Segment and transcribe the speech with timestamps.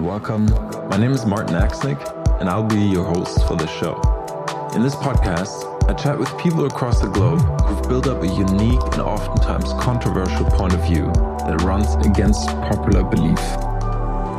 [0.00, 0.46] Welcome.
[0.88, 2.00] My name is Martin Axnick,
[2.40, 4.00] and I'll be your host for this show.
[4.74, 8.80] In this podcast, I chat with people across the globe who've built up a unique
[8.92, 11.04] and oftentimes controversial point of view
[11.46, 13.38] that runs against popular belief.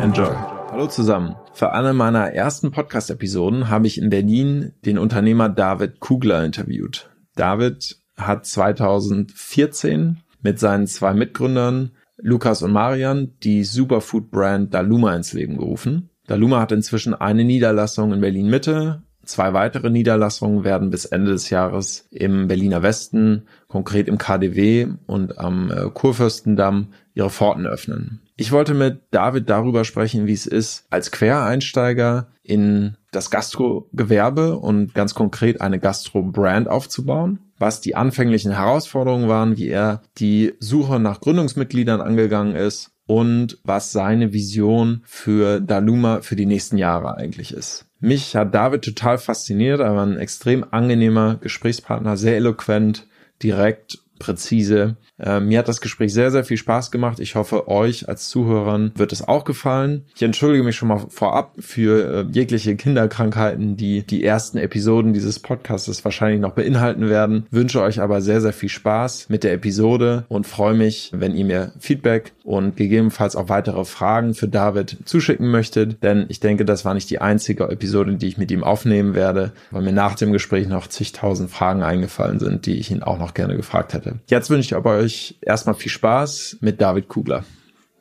[0.04, 0.34] Enjoy.
[0.72, 1.36] Hallo zusammen.
[1.54, 7.12] Für eine meiner ersten Podcast-Episoden habe ich in Berlin den Unternehmer David Kugler interviewt.
[7.36, 11.92] David hat 2014 mit seinen zwei Mitgründern
[12.22, 16.10] Lukas und Marian die Superfood-Brand Daluma ins Leben gerufen.
[16.28, 19.04] Daluma hat inzwischen eine Niederlassung in Berlin Mitte.
[19.24, 25.38] Zwei weitere Niederlassungen werden bis Ende des Jahres im Berliner Westen, konkret im KDW und
[25.38, 28.22] am äh, Kurfürstendamm, ihre Pforten öffnen.
[28.36, 34.96] Ich wollte mit David darüber sprechen, wie es ist, als Quereinsteiger in das Gastrogewerbe und
[34.96, 41.22] ganz konkret eine Gastro-Brand aufzubauen was die anfänglichen Herausforderungen waren, wie er die Suche nach
[41.22, 47.86] Gründungsmitgliedern angegangen ist und was seine Vision für Daluma für die nächsten Jahre eigentlich ist.
[48.00, 53.08] Mich hat David total fasziniert, er war ein extrem angenehmer Gesprächspartner, sehr eloquent,
[53.44, 54.98] direkt präzise.
[55.20, 57.20] Äh, mir hat das Gespräch sehr, sehr viel Spaß gemacht.
[57.20, 60.06] Ich hoffe, euch als Zuhörern wird es auch gefallen.
[60.16, 65.40] Ich entschuldige mich schon mal vorab für äh, jegliche Kinderkrankheiten, die die ersten Episoden dieses
[65.40, 67.48] Podcasts wahrscheinlich noch beinhalten werden.
[67.50, 71.46] Wünsche euch aber sehr, sehr viel Spaß mit der Episode und freue mich, wenn ihr
[71.46, 76.86] mir Feedback und gegebenenfalls auch weitere Fragen für David zuschicken möchtet, denn ich denke, das
[76.86, 80.32] war nicht die einzige Episode, die ich mit ihm aufnehmen werde, weil mir nach dem
[80.32, 84.11] Gespräch noch zigtausend Fragen eingefallen sind, die ich ihn auch noch gerne gefragt hätte.
[84.28, 87.44] Jetzt wünsche ich aber euch erstmal viel Spaß mit David Kugler.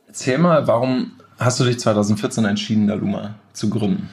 [0.06, 4.08] Erzähl mal, warum hast du dich 2014 entschieden, Daluma zu gründen?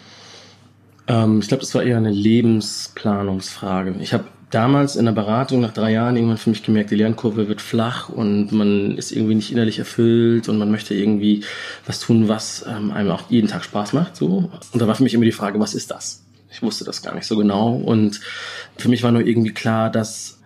[1.07, 3.95] Ähm, ich glaube, das war eher eine Lebensplanungsfrage.
[3.99, 7.47] Ich habe damals in der Beratung nach drei Jahren irgendwann für mich gemerkt, die Lernkurve
[7.47, 11.43] wird flach und man ist irgendwie nicht innerlich erfüllt und man möchte irgendwie
[11.85, 14.15] was tun, was ähm, einem auch jeden Tag Spaß macht.
[14.15, 14.49] So.
[14.71, 16.23] Und da war für mich immer die Frage, was ist das?
[16.49, 17.73] Ich wusste das gar nicht so genau.
[17.73, 18.21] Und
[18.77, 20.36] für mich war nur irgendwie klar, dass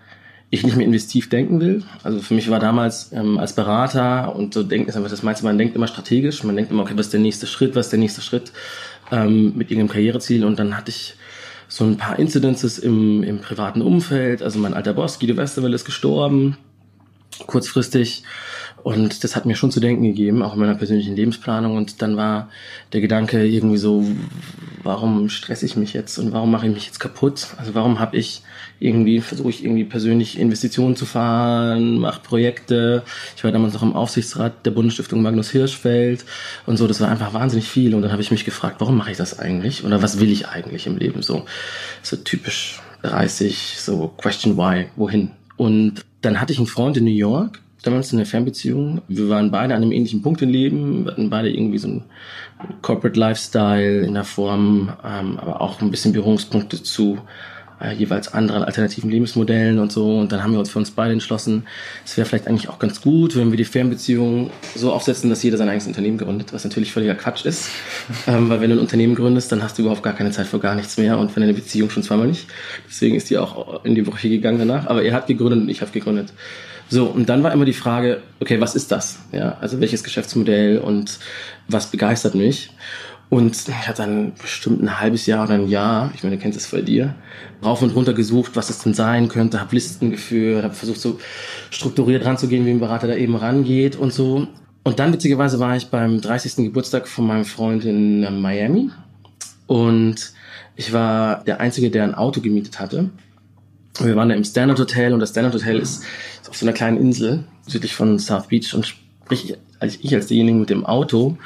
[0.51, 1.83] ich nicht mehr investiv denken will.
[2.03, 5.45] Also für mich war damals ähm, als Berater und so denken ist einfach das meiste,
[5.45, 7.93] man denkt immer strategisch, man denkt immer, okay, was ist der nächste Schritt, was ist
[7.93, 8.51] der nächste Schritt
[9.11, 11.15] ähm, mit irgendeinem Karriereziel und dann hatte ich
[11.69, 14.43] so ein paar Incidences im, im privaten Umfeld.
[14.43, 16.57] Also mein alter Boss, Guido Westerwelle, ist gestorben,
[17.47, 18.23] kurzfristig.
[18.83, 21.77] Und das hat mir schon zu denken gegeben, auch in meiner persönlichen Lebensplanung.
[21.77, 22.49] Und dann war
[22.93, 24.03] der Gedanke irgendwie so,
[24.83, 27.47] warum stresse ich mich jetzt und warum mache ich mich jetzt kaputt?
[27.57, 28.41] Also warum habe ich
[28.79, 33.03] irgendwie, versuche ich irgendwie persönlich Investitionen zu fahren, mache Projekte.
[33.35, 36.25] Ich war damals noch im Aufsichtsrat der Bundesstiftung Magnus Hirschfeld
[36.65, 36.87] und so.
[36.87, 37.93] Das war einfach wahnsinnig viel.
[37.93, 39.83] Und dann habe ich mich gefragt, warum mache ich das eigentlich?
[39.83, 41.21] Oder was will ich eigentlich im Leben?
[41.21, 41.45] So,
[42.01, 45.31] so typisch 30, so question why, wohin?
[45.57, 49.01] Und dann hatte ich einen Freund in New York, damals in der Fernbeziehung.
[49.07, 52.03] Wir waren beide an einem ähnlichen Punkt im Leben, wir hatten beide irgendwie so ein
[52.81, 57.19] Corporate Lifestyle in der Form, ähm, aber auch ein bisschen Berührungspunkte zu
[57.81, 60.19] äh, jeweils anderen alternativen Lebensmodellen und so.
[60.19, 61.63] Und dann haben wir uns für uns beide entschlossen,
[62.05, 65.57] es wäre vielleicht eigentlich auch ganz gut, wenn wir die Fernbeziehung so aufsetzen, dass jeder
[65.57, 67.69] sein eigenes Unternehmen gründet, was natürlich völliger Quatsch ist.
[68.27, 70.59] ähm, weil wenn du ein Unternehmen gründest, dann hast du überhaupt gar keine Zeit für
[70.59, 72.47] gar nichts mehr und wenn eine Beziehung schon zweimal nicht.
[72.87, 74.87] Deswegen ist die auch in die Woche gegangen danach.
[74.87, 76.33] Aber er hat gegründet und ich habe gegründet.
[76.91, 79.19] So, und dann war immer die Frage, okay, was ist das?
[79.31, 81.19] Ja, also welches Geschäftsmodell und
[81.69, 82.69] was begeistert mich?
[83.29, 86.59] Und ich hatte dann bestimmt ein halbes Jahr oder ein Jahr, ich meine, du kennst
[86.59, 87.15] es bei dir,
[87.63, 91.17] rauf und runter gesucht, was es denn sein könnte, habe Listen geführt, habe versucht, so
[91.69, 94.47] strukturiert ranzugehen, wie ein Berater da eben rangeht und so.
[94.83, 96.57] Und dann witzigerweise war ich beim 30.
[96.57, 98.89] Geburtstag von meinem Freund in äh, Miami
[99.65, 100.33] und
[100.75, 103.11] ich war der Einzige, der ein Auto gemietet hatte.
[103.99, 106.03] Wir waren da im Standard Hotel und das Standard Hotel ist
[106.49, 110.57] auf so einer kleinen Insel südlich von South Beach und sprich, als ich als derjenige
[110.57, 111.37] mit dem Auto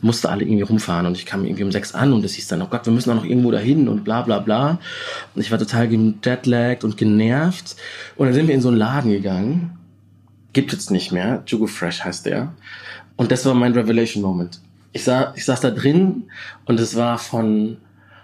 [0.00, 2.62] musste alle irgendwie rumfahren und ich kam irgendwie um sechs an und es hieß dann,
[2.62, 4.78] oh Gott, wir müssen auch noch irgendwo dahin und bla bla bla.
[5.34, 7.76] Und ich war total jetlagged und genervt.
[8.16, 9.78] Und dann sind wir in so einen Laden gegangen.
[10.52, 11.42] Gibt es nicht mehr.
[11.46, 12.54] Jugo Fresh heißt der.
[13.16, 14.60] Und das war mein Revelation Moment.
[14.92, 16.24] Ich, sah, ich saß da drin
[16.64, 17.76] und es war von,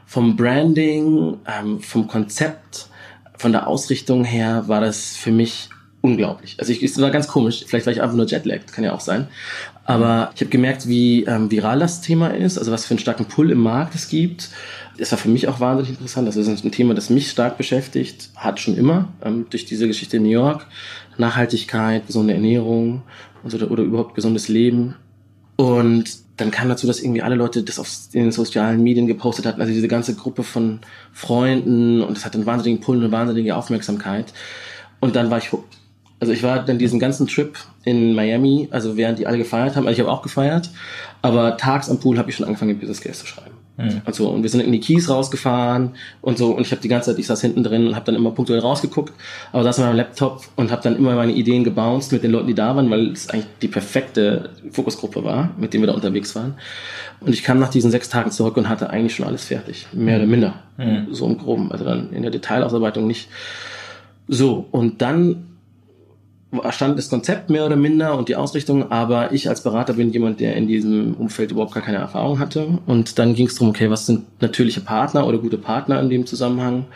[0.06, 2.88] vom Branding, ähm, vom Konzept,
[3.38, 5.70] von der Ausrichtung her war das für mich
[6.00, 6.56] unglaublich.
[6.58, 7.64] Also ich, es war ganz komisch.
[7.66, 9.28] Vielleicht war ich einfach nur Jetlag, kann ja auch sein.
[9.84, 13.24] Aber ich habe gemerkt, wie ähm, viral das Thema ist, also was für einen starken
[13.24, 14.50] Pull im Markt es gibt.
[14.98, 16.28] Das war für mich auch wahnsinnig interessant.
[16.28, 20.18] Das ist ein Thema, das mich stark beschäftigt, hat schon immer, ähm, durch diese Geschichte
[20.18, 20.66] in New York.
[21.16, 23.02] Nachhaltigkeit, gesunde Ernährung
[23.42, 24.94] und so, oder überhaupt gesundes Leben.
[25.60, 29.60] Und dann kam dazu, dass irgendwie alle Leute das auf den sozialen Medien gepostet hatten,
[29.60, 30.78] also diese ganze Gruppe von
[31.12, 34.32] Freunden und das hat einen wahnsinnigen Pull, eine wahnsinnige Aufmerksamkeit.
[35.00, 35.76] Und dann war ich hooked.
[36.20, 39.88] Also ich war dann diesen ganzen Trip in Miami, also während die alle gefeiert haben,
[39.88, 40.70] also ich habe auch gefeiert,
[41.22, 43.56] aber tags am Pool habe ich schon angefangen, Business Case zu schreiben.
[43.78, 44.02] Mhm.
[44.04, 47.10] Also und wir sind in die Keys rausgefahren und so und ich habe die ganze
[47.10, 49.12] Zeit, ich saß hinten drin und habe dann immer punktuell rausgeguckt,
[49.52, 52.48] aber saß mit meinem Laptop und habe dann immer meine Ideen gebounced mit den Leuten,
[52.48, 56.34] die da waren, weil es eigentlich die perfekte Fokusgruppe war, mit denen wir da unterwegs
[56.34, 56.54] waren.
[57.20, 60.16] Und ich kam nach diesen sechs Tagen zurück und hatte eigentlich schon alles fertig, mehr
[60.16, 61.06] oder minder, mhm.
[61.12, 63.28] so im Groben, also dann in der Detailausarbeitung nicht.
[64.26, 65.44] So und dann
[66.70, 70.40] stand das Konzept mehr oder minder und die Ausrichtung, aber ich als Berater bin jemand,
[70.40, 72.78] der in diesem Umfeld überhaupt gar keine Erfahrung hatte.
[72.86, 76.26] Und dann ging es darum, okay, was sind natürliche Partner oder gute Partner in dem
[76.26, 76.86] Zusammenhang?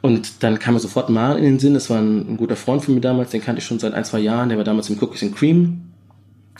[0.00, 2.84] Und dann kam mir sofort mal in den Sinn, das war ein, ein, guter Freund
[2.84, 5.02] von mir damals, den kannte ich schon seit ein, zwei Jahren, der war damals im
[5.02, 5.82] Cookies and Cream,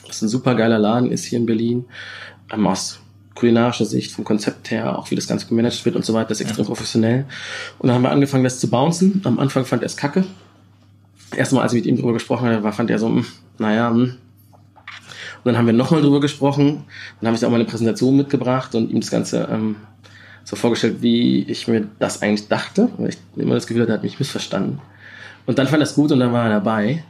[0.06, 1.84] was ein super geiler Laden ist hier in Berlin,
[2.52, 3.00] ähm, aus
[3.34, 6.40] kulinarischer Sicht, vom Konzept her, auch wie das Ganze gemanagt wird und so weiter, das
[6.40, 7.26] ist extrem professionell.
[7.78, 9.20] Und dann haben wir angefangen, das zu bouncen.
[9.24, 10.24] Am Anfang fand er es kacke,
[11.34, 13.24] erstmal, als ich mit ihm darüber gesprochen habe, fand er so, hm,
[13.58, 14.16] naja, hm.
[15.46, 16.84] Und dann haben wir nochmal drüber gesprochen.
[17.20, 19.76] Dann habe ich auch mal eine Präsentation mitgebracht und ihm das Ganze ähm,
[20.42, 22.88] so vorgestellt, wie ich mir das eigentlich dachte.
[22.98, 24.80] Weil ich immer das Gefühl hatte, er hat mich missverstanden.
[25.46, 27.04] Und dann fand er es gut und dann war er dabei.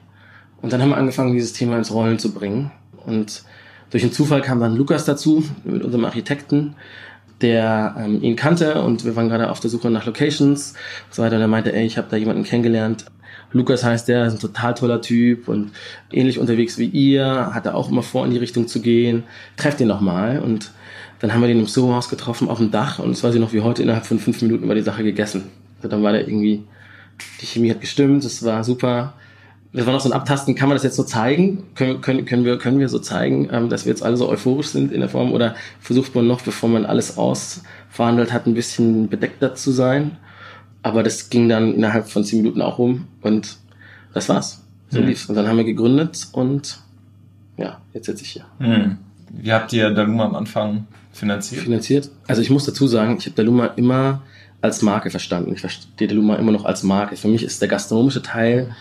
[0.61, 2.71] Und dann haben wir angefangen, dieses Thema ins Rollen zu bringen.
[3.07, 3.43] Und
[3.91, 6.75] durch einen Zufall kam dann Lukas dazu, mit unserem Architekten,
[7.41, 11.23] der ähm, ihn kannte und wir waren gerade auf der Suche nach Locations und so
[11.23, 11.37] weiter.
[11.37, 13.07] Und er meinte, ey, ich habe da jemanden kennengelernt,
[13.53, 15.73] Lukas heißt der, ist ein total toller Typ und
[16.13, 19.25] ähnlich unterwegs wie ihr, hat er auch immer vor, in die Richtung zu gehen.
[19.57, 20.71] Trefft ihn nochmal und
[21.21, 23.53] dann haben wir den im Soho-Haus getroffen auf dem Dach und es weiß ich noch
[23.53, 25.45] wie heute, innerhalb von fünf Minuten war die Sache gegessen.
[25.79, 26.65] Also dann war der irgendwie,
[27.41, 29.15] die Chemie hat gestimmt, es war super.
[29.73, 31.65] Das war noch so ein Abtasten, kann man das jetzt so zeigen?
[31.75, 34.69] Können, können, können, wir, können wir so zeigen, ähm, dass wir jetzt alle so euphorisch
[34.69, 35.33] sind in der Form?
[35.33, 40.17] Oder versucht man noch, bevor man alles ausverhandelt hat, ein bisschen bedeckter zu sein?
[40.87, 43.57] Aber das ging dann innerhalb von zehn Minuten auch rum und
[44.15, 44.63] das war's.
[44.89, 45.09] So mhm.
[45.09, 45.27] lief's.
[45.27, 46.79] Und dann haben wir gegründet und
[47.57, 48.45] ja, jetzt sitze ich hier.
[48.61, 48.99] Mhm.
[49.31, 51.65] Wie habt ihr Daluma am Anfang finanziert?
[51.65, 52.09] Finanziert?
[52.29, 54.23] Also ich muss dazu sagen, ich habe Daluma immer
[54.61, 55.53] als Marke verstanden.
[55.55, 57.17] Ich verstehe Daluma immer noch als Marke.
[57.17, 58.77] Für mich ist der gastronomische Teil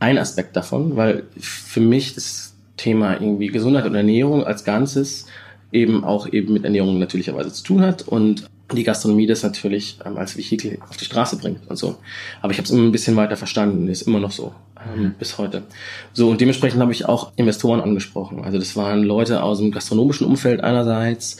[0.00, 5.26] ein Aspekt davon, weil für mich das Thema irgendwie Gesundheit und Ernährung als Ganzes
[5.70, 10.16] eben auch eben mit Ernährung natürlicherweise zu tun hat und die Gastronomie das natürlich ähm,
[10.16, 11.96] als Vehikel auf die Straße bringt und so.
[12.40, 14.54] Aber ich habe es immer ein bisschen weiter verstanden, ist immer noch so
[14.96, 15.14] ähm, mhm.
[15.18, 15.64] bis heute.
[16.12, 18.42] So und dementsprechend habe ich auch Investoren angesprochen.
[18.42, 21.38] Also das waren Leute aus dem gastronomischen Umfeld einerseits,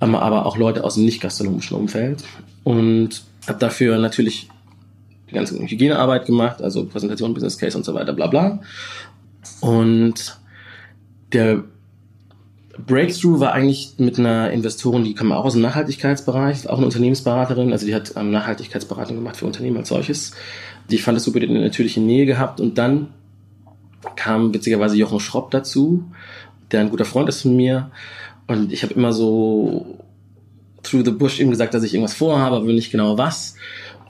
[0.00, 2.22] ähm, aber auch Leute aus dem nicht gastronomischen Umfeld
[2.64, 4.48] und habe dafür natürlich
[5.30, 8.60] die ganze Hygienearbeit gemacht, also Präsentation, Business Case und so weiter, bla bla.
[9.60, 10.38] Und
[11.32, 11.64] der
[12.86, 17.72] Breakthrough war eigentlich mit einer Investorin, die kam auch aus dem Nachhaltigkeitsbereich, auch eine Unternehmensberaterin,
[17.72, 20.32] also die hat ähm, Nachhaltigkeitsberatung gemacht für Unternehmen als solches.
[20.90, 23.08] Die fand es super, die eine natürliche Nähe gehabt und dann
[24.16, 26.04] kam witzigerweise Jochen Schropp dazu,
[26.70, 27.90] der ein guter Freund ist von mir
[28.46, 29.98] und ich habe immer so
[30.82, 33.54] through the bush ihm gesagt, dass ich irgendwas vorhabe, aber nicht genau was.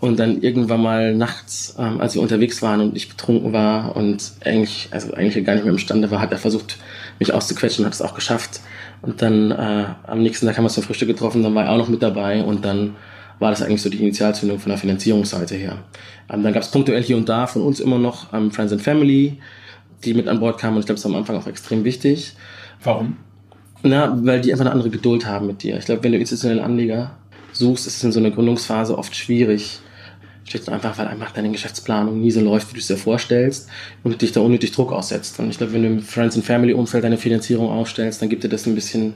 [0.00, 4.32] Und dann irgendwann mal nachts, ähm, als wir unterwegs waren und ich betrunken war und
[4.44, 6.78] eigentlich, also eigentlich gar nicht mehr imstande war, hat er versucht,
[7.18, 8.60] mich auszuquetschen, hat es auch geschafft.
[9.02, 11.72] Und dann äh, am nächsten Tag haben wir uns zum Frühstück getroffen, dann war er
[11.72, 12.96] auch noch mit dabei und dann
[13.38, 15.78] war das eigentlich so die Initialzündung von der Finanzierungsseite her.
[16.30, 18.82] Ähm, dann gab es punktuell hier und da von uns immer noch ähm, Friends and
[18.82, 19.38] Family,
[20.04, 22.32] die mit an Bord kamen und ich glaube, das war am Anfang auch extrem wichtig.
[22.82, 23.16] Warum?
[23.82, 25.78] Na, weil die einfach eine andere Geduld haben mit dir.
[25.78, 27.12] Ich glaube, wenn du institutionelle Anleger
[27.52, 29.80] suchst, ist es in so einer Gründungsphase oft schwierig,
[30.48, 33.68] Schlicht und einfach, weil einfach deine Geschäftsplanung nie so läuft, wie du es dir vorstellst
[34.02, 35.38] und dich da unnötig Druck aussetzt.
[35.38, 38.44] Und ich glaube, wenn du im Friends and Family Umfeld deine Finanzierung aufstellst, dann gibt
[38.44, 39.14] dir das ein bisschen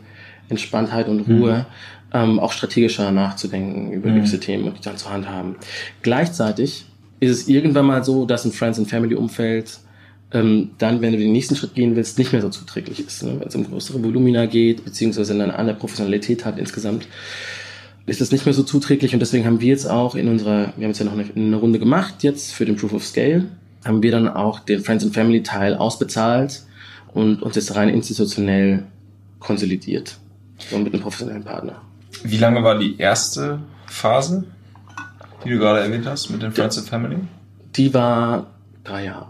[0.48, 1.66] Entspanntheit und Ruhe,
[2.12, 2.18] mhm.
[2.18, 4.16] ähm, auch strategischer nachzudenken über mhm.
[4.16, 5.56] gewisse Themen und die dann zur Hand haben.
[6.02, 6.86] Gleichzeitig
[7.20, 9.78] ist es irgendwann mal so, dass ein Friends and Family Umfeld
[10.32, 13.22] ähm, dann, wenn du den nächsten Schritt gehen willst, nicht mehr so zuträglich ist.
[13.22, 13.36] Ne?
[13.38, 17.06] Wenn es um größere Volumina geht, beziehungsweise eine andere Professionalität hat insgesamt
[18.06, 20.84] ist das nicht mehr so zuträglich und deswegen haben wir jetzt auch in unserer, wir
[20.84, 23.44] haben jetzt ja noch eine, eine, Runde gemacht jetzt für den Proof of Scale,
[23.84, 26.62] haben wir dann auch den Friends and Family Teil ausbezahlt
[27.14, 28.84] und uns jetzt rein institutionell
[29.38, 30.18] konsolidiert
[30.70, 31.80] und mit einem professionellen Partner.
[32.24, 34.44] Wie lange war die erste Phase,
[35.44, 37.18] die du gerade erwähnt hast mit den Friends and Family?
[37.76, 38.46] Die war
[38.84, 39.28] drei Jahre.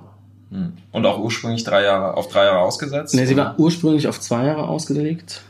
[0.51, 0.73] Hm.
[0.93, 3.15] Und auch ursprünglich drei Jahre auf drei Jahre ausgesetzt?
[3.15, 5.43] Ne, sie war ursprünglich auf zwei Jahre ausgelegt.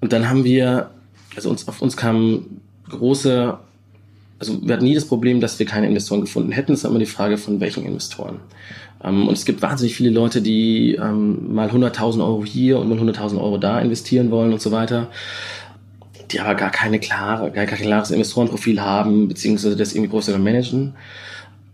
[0.00, 0.90] Und dann haben wir
[1.36, 3.58] also uns, auf uns kamen große,
[4.38, 6.72] also wir hatten nie das Problem, dass wir keine Investoren gefunden hätten.
[6.72, 8.40] Es ist immer die Frage von welchen Investoren.
[9.04, 12.98] Ähm, und es gibt wahnsinnig viele Leute, die ähm, mal 100.000 Euro hier und mal
[12.98, 15.08] 100.000 Euro da investieren wollen und so weiter
[16.30, 20.94] die aber gar keine klare, gar kein klares Investorenprofil haben, beziehungsweise das irgendwie größer managen.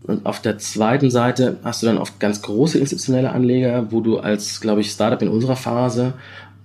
[0.03, 4.19] Und auf der zweiten Seite hast du dann oft ganz große institutionelle Anleger, wo du
[4.19, 6.13] als, glaube ich, Startup in unserer Phase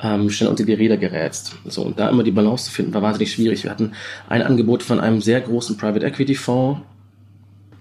[0.00, 1.56] ähm, schnell unter die Räder gerätst.
[1.64, 3.64] So, und da immer die Balance zu finden, war wahnsinnig schwierig.
[3.64, 3.92] Wir hatten
[4.28, 6.80] ein Angebot von einem sehr großen Private Equity Fonds,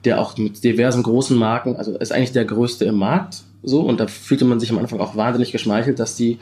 [0.06, 4.00] der auch mit diversen großen Marken, also ist eigentlich der größte im Markt, so, und
[4.00, 6.38] da fühlte man sich am Anfang auch wahnsinnig geschmeichelt, dass die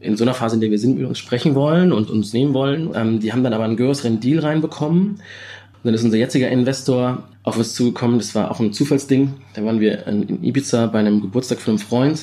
[0.00, 2.54] in so einer Phase, in der wir sind, mit uns sprechen wollen und uns nehmen
[2.54, 2.90] wollen.
[2.94, 5.20] Ähm, die haben dann aber einen größeren Deal reinbekommen.
[5.82, 8.18] Und dann ist unser jetziger Investor auf uns zugekommen.
[8.18, 9.34] Das war auch ein Zufallsding.
[9.54, 12.20] Da waren wir in Ibiza bei einem Geburtstag von einem Freund.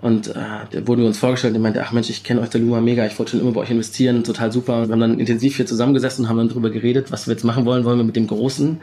[0.00, 0.34] Und äh,
[0.70, 3.18] da wurden uns vorgestellt und meinte, ach Mensch, ich kenne euch der Luma mega, ich
[3.18, 4.86] wollte schon immer bei euch investieren, total super.
[4.86, 7.64] Wir haben dann intensiv hier zusammengesessen und haben dann darüber geredet, was wir jetzt machen
[7.64, 7.84] wollen.
[7.84, 8.80] Wollen wir mit dem Großen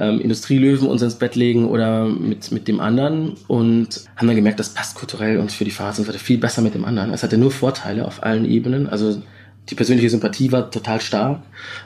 [0.00, 4.60] ähm, Industrielöwen uns ins Bett legen oder mit, mit dem anderen und haben dann gemerkt,
[4.60, 7.12] das passt kulturell uns für die Phase und es viel besser mit dem anderen.
[7.12, 8.88] Es hatte nur Vorteile auf allen Ebenen.
[8.88, 9.20] Also
[9.70, 11.40] die persönliche Sympathie war total stark,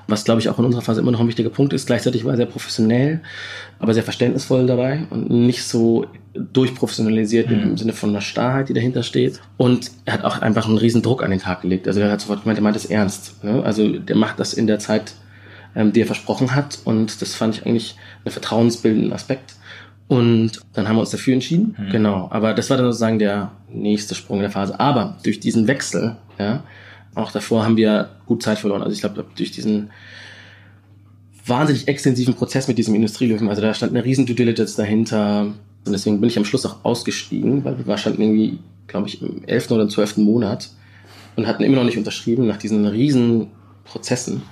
[0.06, 1.86] was glaube ich auch in unserer Phase immer noch ein wichtiger Punkt ist.
[1.86, 3.20] Gleichzeitig war er sehr professionell,
[3.78, 7.62] aber sehr verständnisvoll dabei und nicht so durchprofessionalisiert mhm.
[7.62, 9.40] im Sinne von einer Starrheit, die dahinter steht.
[9.56, 11.86] Und er hat auch einfach einen riesen Druck an den Tag gelegt.
[11.86, 13.42] Also er hat sofort gemeint, er meint es ernst.
[13.44, 13.62] Ne?
[13.62, 15.14] Also der macht das in der Zeit,
[15.74, 16.78] ähm, die er versprochen hat.
[16.84, 19.54] Und das fand ich eigentlich einen vertrauensbildenden Aspekt.
[20.08, 21.76] Und dann haben wir uns dafür entschieden.
[21.78, 21.90] Mhm.
[21.90, 22.28] Genau.
[22.30, 24.78] Aber das war dann sozusagen der nächste Sprung in der Phase.
[24.78, 26.62] Aber durch diesen Wechsel, ja,
[27.14, 28.82] auch davor haben wir gut Zeit verloren.
[28.82, 29.90] Also ich glaube, durch diesen
[31.44, 35.52] wahnsinnig extensiven Prozess mit diesem Industrielöwen, also da stand eine riesen Due Diligence dahinter.
[35.84, 39.44] Und deswegen bin ich am Schluss auch ausgestiegen, weil wir standen irgendwie, glaube ich, im
[39.46, 40.70] elften oder zwölften Monat
[41.36, 43.48] und hatten immer noch nicht unterschrieben nach diesen riesen
[43.84, 44.42] Prozessen.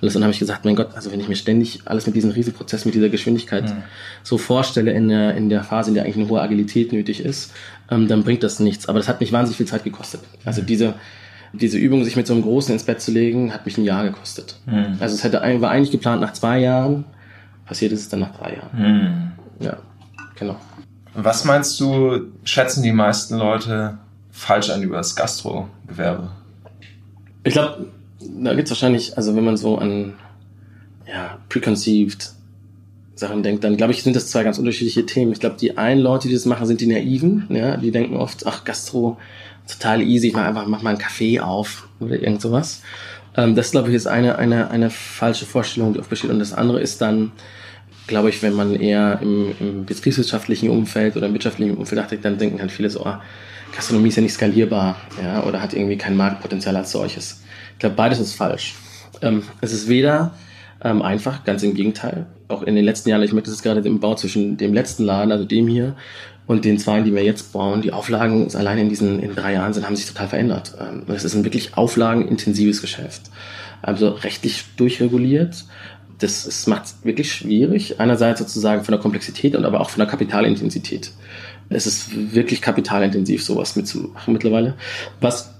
[0.00, 2.30] Und dann habe ich gesagt, mein Gott, also wenn ich mir ständig alles mit diesem
[2.30, 3.82] Riesenprozess, mit dieser Geschwindigkeit mhm.
[4.22, 7.52] so vorstelle in der, in der Phase, in der eigentlich eine hohe Agilität nötig ist,
[7.90, 8.88] ähm, dann bringt das nichts.
[8.88, 10.20] Aber das hat mich wahnsinnig viel Zeit gekostet.
[10.44, 10.66] Also mhm.
[10.66, 10.94] diese,
[11.52, 14.04] diese Übung, sich mit so einem Großen ins Bett zu legen, hat mich ein Jahr
[14.04, 14.60] gekostet.
[14.66, 14.96] Mhm.
[15.00, 17.04] Also es hätte, war eigentlich geplant nach zwei Jahren,
[17.66, 19.32] passiert ist es dann nach drei Jahren.
[19.58, 19.64] Mhm.
[19.64, 19.78] Ja,
[20.38, 20.56] genau.
[21.14, 23.98] Was meinst du, schätzen die meisten Leute
[24.30, 26.30] falsch ein über das Gastro-Gewerbe?
[27.44, 27.86] Ich glaube,
[28.20, 30.14] da gibt es wahrscheinlich, also wenn man so an
[31.06, 32.32] ja, preconceived
[33.14, 35.32] Sachen denkt, dann glaube ich, sind das zwei ganz unterschiedliche Themen.
[35.32, 38.46] Ich glaube, die einen Leute, die das machen, sind die Naiven, ja, die denken oft,
[38.46, 39.18] ach, Gastro,
[39.68, 42.82] total easy, ich mach einfach, mach mal einen Kaffee auf oder irgend sowas.
[43.36, 46.30] Ähm, das, glaube ich, ist eine, eine, eine falsche Vorstellung, die oft besteht.
[46.30, 47.32] Und das andere ist dann,
[48.06, 52.38] glaube ich, wenn man eher im, im betriebswirtschaftlichen Umfeld oder im wirtschaftlichen Umfeld nachdenkt, dann
[52.38, 53.14] denken halt viele so, oh,
[53.74, 57.42] Gastronomie ist ja nicht skalierbar, ja, oder hat irgendwie kein Marktpotenzial als solches.
[57.74, 58.74] Ich glaube, beides ist falsch.
[59.20, 60.32] Ähm, es ist weder
[60.82, 62.26] ähm, einfach, ganz im Gegenteil.
[62.48, 65.04] Auch in den letzten Jahren, ich merke das ist gerade im Bau zwischen dem letzten
[65.04, 65.94] Laden, also dem hier,
[66.48, 69.74] und den zwei, die wir jetzt bauen, die Auflagen allein in diesen in drei Jahren
[69.74, 70.74] sind, haben sich total verändert.
[70.80, 73.30] Ähm, es ist ein wirklich auflagenintensives Geschäft.
[73.82, 75.66] Also rechtlich durchreguliert.
[76.18, 78.00] Das, das macht es wirklich schwierig.
[78.00, 81.12] Einerseits sozusagen von der Komplexität und aber auch von der Kapitalintensität.
[81.68, 84.74] Es ist wirklich kapitalintensiv, sowas mitzumachen mittlerweile.
[85.20, 85.54] Was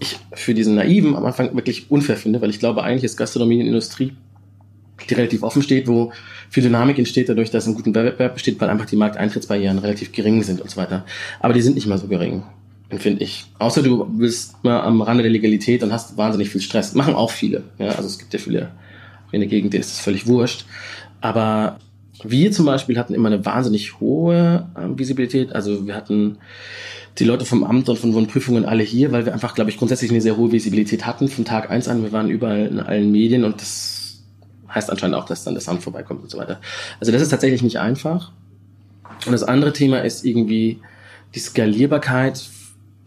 [0.00, 3.60] ich für diesen Naiven am Anfang wirklich unfair finde, weil ich glaube, eigentlich ist Gastronomie
[3.60, 4.14] eine Industrie,
[5.06, 6.12] die relativ offen steht, wo
[6.50, 10.42] viel Dynamik entsteht, dadurch, dass ein guter Wettbewerb besteht, weil einfach die Markteintrittsbarrieren relativ gering
[10.42, 11.04] sind und so weiter.
[11.40, 12.42] Aber die sind nicht mal so gering,
[12.90, 13.46] finde ich.
[13.58, 16.94] Außer du bist mal am Rande der Legalität und hast wahnsinnig viel Stress.
[16.94, 17.64] Machen auch viele.
[17.78, 17.88] Ja?
[17.88, 18.70] Also es gibt ja viele
[19.30, 20.64] in der Gegend, denen ist das völlig wurscht.
[21.20, 21.78] Aber
[22.22, 25.52] wir zum Beispiel hatten immer eine wahnsinnig hohe äh, Visibilität.
[25.52, 26.38] Also wir hatten
[27.18, 30.10] die Leute vom Amt und von Wohnprüfungen alle hier, weil wir einfach, glaube ich, grundsätzlich
[30.10, 32.02] eine sehr hohe Visibilität hatten von Tag eins an.
[32.02, 33.97] Wir waren überall in allen Medien und das
[34.74, 36.60] heißt anscheinend auch, dass dann das Amt vorbeikommt und so weiter.
[37.00, 38.32] Also das ist tatsächlich nicht einfach.
[39.26, 40.80] Und das andere Thema ist irgendwie
[41.34, 42.48] die Skalierbarkeit.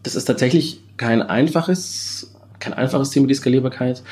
[0.02, 4.02] Das ist tatsächlich kein einfaches, kein einfaches Thema, die Skalierbarkeit.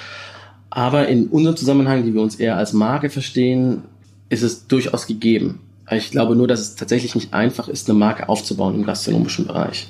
[0.71, 3.83] Aber in unserem Zusammenhang, die wir uns eher als Marke verstehen,
[4.29, 5.61] ist es durchaus gegeben.
[5.91, 9.89] Ich glaube nur, dass es tatsächlich nicht einfach ist, eine Marke aufzubauen im gastronomischen Bereich.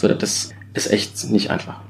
[0.00, 1.80] Das ist echt nicht einfach.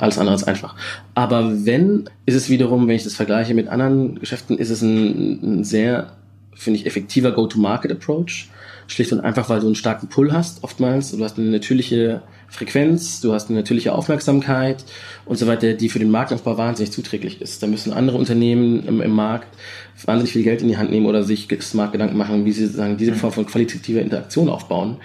[0.00, 0.74] Alles andere ist einfach.
[1.14, 5.58] Aber wenn, ist es wiederum, wenn ich das vergleiche mit anderen Geschäften, ist es ein,
[5.60, 6.12] ein sehr,
[6.54, 8.48] finde ich, effektiver Go-to-Market-Approach.
[8.86, 11.12] Schlicht und einfach, weil du einen starken Pull hast, oftmals.
[11.12, 14.84] Du hast eine natürliche Frequenz, du hast eine natürliche Aufmerksamkeit
[15.26, 17.62] und so weiter, die für den Marktaufbau wahnsinnig zuträglich ist.
[17.62, 19.46] Da müssen andere Unternehmen im, im Markt
[20.04, 22.96] wahnsinnig viel Geld in die Hand nehmen oder sich smart Gedanken machen, wie sie sagen,
[22.96, 24.96] diese Form von qualitativer Interaktion aufbauen.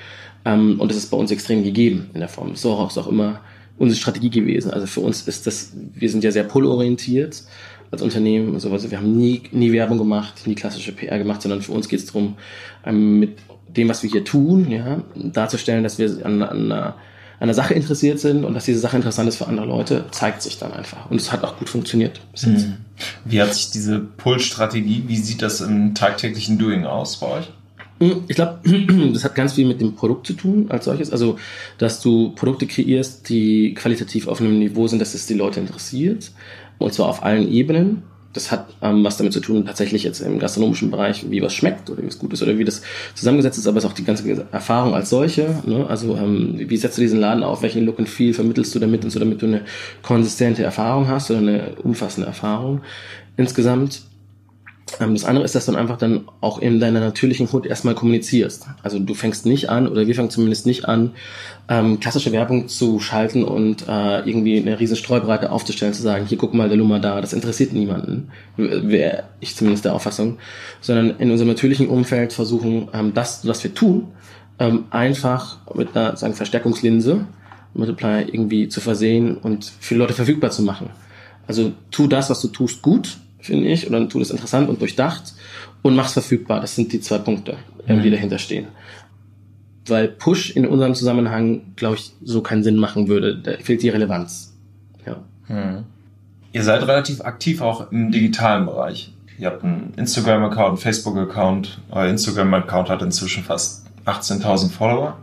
[0.45, 2.55] Ähm, und das ist bei uns extrem gegeben in der Form.
[2.55, 3.41] So ist auch immer
[3.77, 4.72] unsere Strategie gewesen.
[4.72, 7.44] Also für uns ist das, wir sind ja sehr pull-orientiert
[7.91, 8.89] als Unternehmen und sowas.
[8.89, 12.05] Wir haben nie, nie Werbung gemacht, nie klassische PR gemacht, sondern für uns geht es
[12.08, 12.36] darum,
[12.86, 16.96] ähm, mit dem, was wir hier tun, ja, darzustellen, dass wir an, an einer
[17.39, 20.41] an der Sache interessiert sind und dass diese Sache interessant ist für andere Leute, zeigt
[20.41, 21.10] sich dann einfach.
[21.10, 22.67] Und es hat auch gut funktioniert bis jetzt.
[22.67, 22.77] Mhm.
[23.25, 27.51] Wie hat sich diese Pull-Strategie, wie sieht das im tagtäglichen Doing aus bei euch?
[28.27, 28.59] Ich glaube,
[29.13, 31.12] das hat ganz viel mit dem Produkt zu tun als solches.
[31.12, 31.38] Also,
[31.77, 36.31] dass du Produkte kreierst, die qualitativ auf einem Niveau sind, dass es die Leute interessiert.
[36.77, 38.03] Und zwar auf allen Ebenen.
[38.33, 41.89] Das hat ähm, was damit zu tun, tatsächlich jetzt im gastronomischen Bereich, wie was schmeckt
[41.89, 42.81] oder wie es gut ist oder wie das
[43.13, 45.63] zusammengesetzt ist, aber es ist auch die ganze Erfahrung als solche.
[45.65, 45.88] Ne?
[45.88, 49.05] Also ähm, wie setzt du diesen Laden auf, welchen Look and Feel vermittelst du damit
[49.05, 49.62] und so, damit du eine
[50.01, 52.81] konsistente Erfahrung hast oder eine umfassende Erfahrung
[53.38, 54.01] insgesamt.
[55.00, 57.96] Ähm, das andere ist, dass du dann einfach dann auch in deiner natürlichen Code erstmal
[57.96, 58.68] kommunizierst.
[58.84, 61.12] Also du fängst nicht an, oder wir fangen zumindest nicht an,
[61.68, 66.38] ähm, klassische Werbung zu schalten und äh, irgendwie eine riesen Streubreite aufzustellen, zu sagen, hier
[66.38, 70.38] guck mal der Lummer da, das interessiert niemanden, wäre ich zumindest der Auffassung,
[70.82, 74.08] sondern in unserem natürlichen Umfeld versuchen, ähm, das, was wir tun,
[74.60, 77.25] ähm, einfach mit einer sagen, Verstärkungslinse,
[77.74, 80.92] Multiplier irgendwie zu versehen und für Leute verfügbar zu machen.
[81.48, 85.33] Also tu das, was du tust, gut finde ich, oder tu das interessant und durchdacht
[85.81, 86.61] und mach's verfügbar.
[86.61, 88.01] Das sind die zwei Punkte, mhm.
[88.01, 88.67] die dahinter stehen.
[89.87, 93.37] Weil Push in unserem Zusammenhang, glaube ich, so keinen Sinn machen würde.
[93.37, 94.53] Da fehlt die Relevanz.
[95.05, 95.17] Ja.
[95.47, 95.83] Mhm.
[96.51, 99.13] Ihr seid relativ aktiv auch im digitalen Bereich.
[99.37, 101.81] Ihr habt einen Instagram-Account, einen Facebook-Account.
[101.91, 105.17] Euer Instagram-Account hat inzwischen fast 18.000 Follower.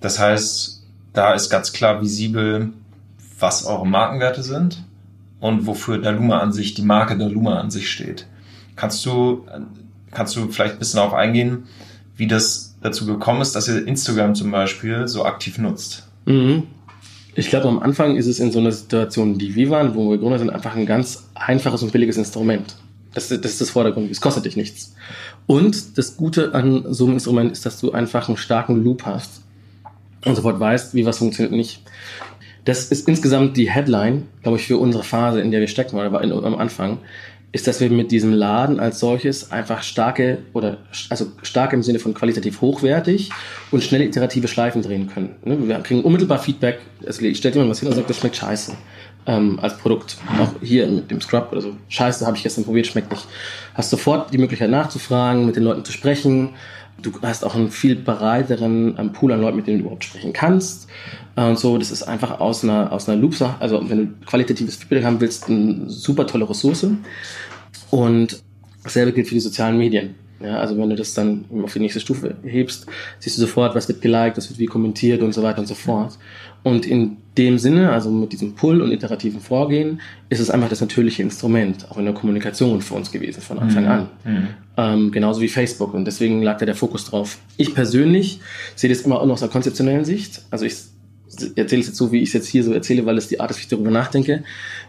[0.00, 2.70] Das heißt, da ist ganz klar visibel,
[3.38, 4.82] was eure Markenwerte sind
[5.40, 8.26] und wofür Daluma an sich, die Marke Daluma an sich steht.
[8.74, 9.46] Kannst du,
[10.10, 11.64] kannst du vielleicht ein bisschen darauf eingehen,
[12.16, 16.08] wie das dazu gekommen ist, dass ihr Instagram zum Beispiel so aktiv nutzt?
[16.24, 16.64] Mhm.
[17.34, 20.18] Ich glaube, am Anfang ist es in so einer Situation, die wir waren, wo wir
[20.18, 22.76] Gründer sind, einfach ein ganz einfaches und billiges Instrument.
[23.12, 24.10] Das, das ist das Vordergrund.
[24.10, 24.94] Es kostet dich nichts.
[25.46, 29.42] Und das Gute an so einem Instrument ist, dass du einfach einen starken Loop hast
[30.24, 31.82] und sofort weißt, wie was funktioniert nicht.
[32.66, 36.20] Das ist insgesamt die Headline, glaube ich, für unsere Phase, in der wir stecken, oder
[36.20, 36.98] in, am Anfang,
[37.52, 42.00] ist, dass wir mit diesem Laden als solches einfach starke oder also stark im Sinne
[42.00, 43.30] von qualitativ hochwertig
[43.70, 45.36] und schnell iterative Schleifen drehen können.
[45.44, 46.80] Ne, wir kriegen unmittelbar Feedback.
[47.00, 48.72] Ich stelle jemand was hin und sagt, das schmeckt scheiße
[49.26, 50.18] ähm, als Produkt.
[50.40, 51.76] Auch hier mit dem Scrub oder so.
[51.88, 53.26] Scheiße, habe ich gestern probiert, schmeckt nicht.
[53.74, 56.50] Hast sofort die Möglichkeit nachzufragen, mit den Leuten zu sprechen.
[57.02, 60.32] Du hast auch einen viel breiteren ähm, Pool an Leuten, mit denen du überhaupt sprechen
[60.32, 60.88] kannst.
[61.36, 64.76] Äh, und so, das ist einfach aus einer, aus einer Loop, also wenn du qualitatives
[64.76, 66.86] Feedback haben willst, eine super tolle Ressource.
[67.90, 68.42] Und
[68.82, 70.14] dasselbe gilt für die sozialen Medien.
[70.40, 72.86] Ja, also wenn du das dann auf die nächste Stufe hebst,
[73.18, 75.74] siehst du sofort, was wird geliked, was wird wie kommentiert und so weiter und so
[75.74, 76.18] fort.
[76.62, 80.80] Und in dem Sinne, also mit diesem Pull und iterativen Vorgehen, ist es einfach das
[80.80, 83.90] natürliche Instrument, auch in der Kommunikation für uns gewesen von Anfang mhm.
[83.90, 84.08] an.
[84.24, 84.48] Mhm.
[84.76, 85.94] Ähm, genauso wie Facebook.
[85.94, 87.38] Und deswegen lag da der Fokus drauf.
[87.56, 88.40] Ich persönlich
[88.74, 90.42] sehe das immer auch noch aus einer konzeptionellen Sicht.
[90.50, 90.74] Also ich
[91.54, 93.50] erzähle es jetzt so, wie ich es jetzt hier so erzähle, weil es die Art
[93.50, 94.42] ist, wie ich darüber nachdenke.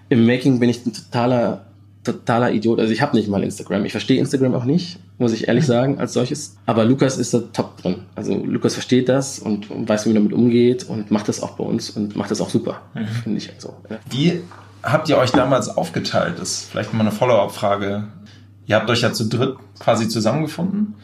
[0.10, 1.68] Im Making bin ich ein totaler,
[2.04, 2.80] totaler Idiot.
[2.80, 3.86] Also ich habe nicht mal Instagram.
[3.86, 6.58] Ich verstehe Instagram auch nicht, muss ich ehrlich sagen, als solches.
[6.66, 8.04] Aber Lukas ist da top drin.
[8.16, 11.64] Also Lukas versteht das und weiß, wie man damit umgeht und macht das auch bei
[11.64, 13.08] uns und macht das auch super, mhm.
[13.08, 13.54] finde ich.
[13.54, 13.98] Also, ja.
[14.10, 14.42] Wie
[14.84, 16.36] habt ihr euch damals aufgeteilt?
[16.38, 18.08] Das ist vielleicht mal eine Follow-up-Frage.
[18.68, 20.96] Ihr habt euch ja zu dritt quasi zusammengefunden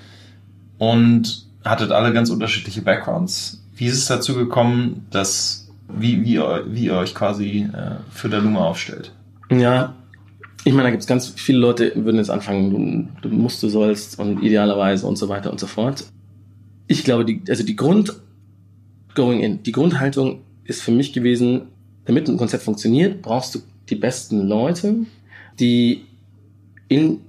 [0.77, 3.63] und hattet alle ganz unterschiedliche Backgrounds.
[3.75, 8.41] Wie ist es dazu gekommen, dass wie, wie, wie ihr euch quasi äh, für der
[8.41, 9.11] Luma aufstellt?
[9.49, 9.95] Ja,
[10.65, 14.19] ich meine, da gibt es ganz viele Leute, würden jetzt anfangen, du, musst, du sollst
[14.19, 16.05] und idealerweise und so weiter und so fort.
[16.87, 18.13] Ich glaube, die, also die Grund
[19.13, 21.63] going in, die Grundhaltung ist für mich gewesen,
[22.05, 24.95] damit ein Konzept funktioniert, brauchst du die besten Leute,
[25.59, 26.05] die
[26.87, 27.19] in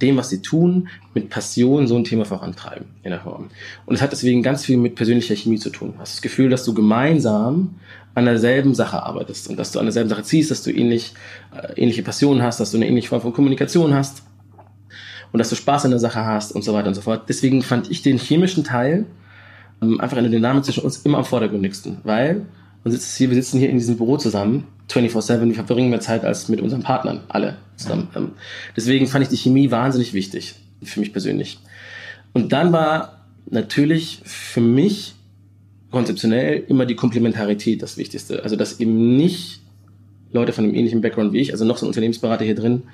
[0.00, 3.50] dem, was sie tun, mit Passion so ein Thema vorantreiben in der Form.
[3.86, 5.94] Und es hat deswegen ganz viel mit persönlicher Chemie zu tun.
[5.94, 7.74] Du hast das Gefühl, dass du gemeinsam
[8.14, 11.14] an derselben Sache arbeitest und dass du an derselben Sache ziehst, dass du ähnlich,
[11.54, 14.22] äh, ähnliche Passionen hast, dass du eine ähnliche Form von Kommunikation hast
[15.32, 17.28] und dass du Spaß an der Sache hast und so weiter und so fort.
[17.28, 19.06] Deswegen fand ich den chemischen Teil
[19.82, 22.46] ähm, einfach in der Dynamik zwischen uns immer am vordergründigsten, weil
[22.88, 26.24] man sitzt hier, wir sitzen hier in diesem Büro zusammen 24-7, wir verbringen mehr Zeit
[26.24, 28.08] als mit unseren Partnern, alle zusammen.
[28.14, 28.30] Mhm.
[28.76, 31.58] Deswegen fand ich die Chemie wahnsinnig wichtig, für mich persönlich.
[32.32, 35.14] Und dann war natürlich für mich
[35.90, 38.42] konzeptionell immer die Komplementarität das Wichtigste.
[38.42, 39.60] Also, dass eben nicht
[40.32, 42.84] Leute von einem ähnlichen Background wie ich, also noch so ein Unternehmensberater hier drin,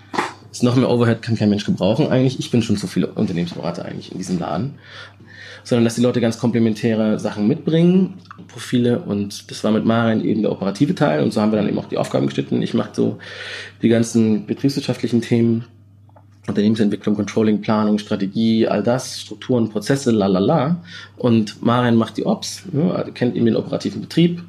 [0.55, 2.39] ist noch mehr Overhead, kann kein Mensch gebrauchen eigentlich.
[2.39, 4.75] Ich bin schon zu viele Unternehmensberater eigentlich in diesem Laden
[5.65, 8.15] sondern dass die Leute ganz komplementäre Sachen mitbringen,
[8.49, 11.69] Profile und das war mit Maren eben der operative Teil und so haben wir dann
[11.69, 12.63] eben auch die Aufgaben geschnitten.
[12.63, 13.19] Ich mache so
[13.83, 15.65] die ganzen betriebswirtschaftlichen Themen,
[16.47, 20.83] Unternehmensentwicklung, Controlling, Planung, Strategie, all das, Strukturen, Prozesse, la la la.
[21.17, 24.43] Und Maren macht die Ops, ja, kennt eben den operativen Betrieb,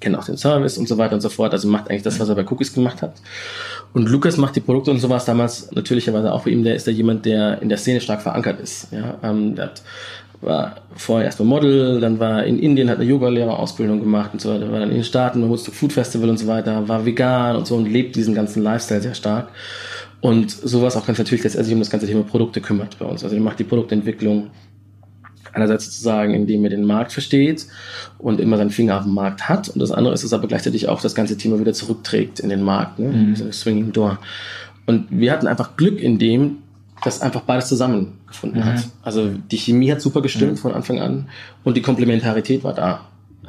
[0.00, 1.52] kennt auch den Service und so weiter und so fort.
[1.52, 3.14] Also macht eigentlich das, was er bei Cookies gemacht hat.
[3.96, 6.62] Und Lukas macht die Produkte und so war es damals natürlicherweise auch bei ihm.
[6.62, 8.88] Der ist ja jemand, der in der Szene stark verankert ist.
[8.92, 9.82] Ja, ähm, der hat,
[10.42, 14.70] war vorher erstmal Model, dann war in Indien, hat eine Yoga-Lehrerausbildung gemacht und so weiter,
[14.70, 17.66] war dann in den Staaten beim Woodstock Food Festival und so weiter, war vegan und
[17.66, 19.48] so und lebt diesen ganzen Lifestyle sehr stark.
[20.20, 22.60] Und so war es auch ganz natürlich, dass er sich um das ganze Thema Produkte
[22.60, 23.24] kümmert bei uns.
[23.24, 24.50] Also er macht die Produktentwicklung,
[25.56, 27.66] einerseits sozusagen, indem er den Markt versteht
[28.18, 29.68] und immer seinen Finger auf dem Markt hat.
[29.68, 32.62] Und das andere ist es aber gleichzeitig auch das ganze Thema wieder zurückträgt in den
[32.62, 33.08] Markt, ne?
[33.08, 33.36] Mhm.
[33.36, 34.18] So Swinging Door.
[34.86, 36.58] Und wir hatten einfach Glück in dem,
[37.02, 38.64] dass einfach beides zusammengefunden mhm.
[38.64, 38.84] hat.
[39.02, 40.56] Also die Chemie hat super gestimmt mhm.
[40.56, 41.28] von Anfang an
[41.64, 43.00] und die Komplementarität war da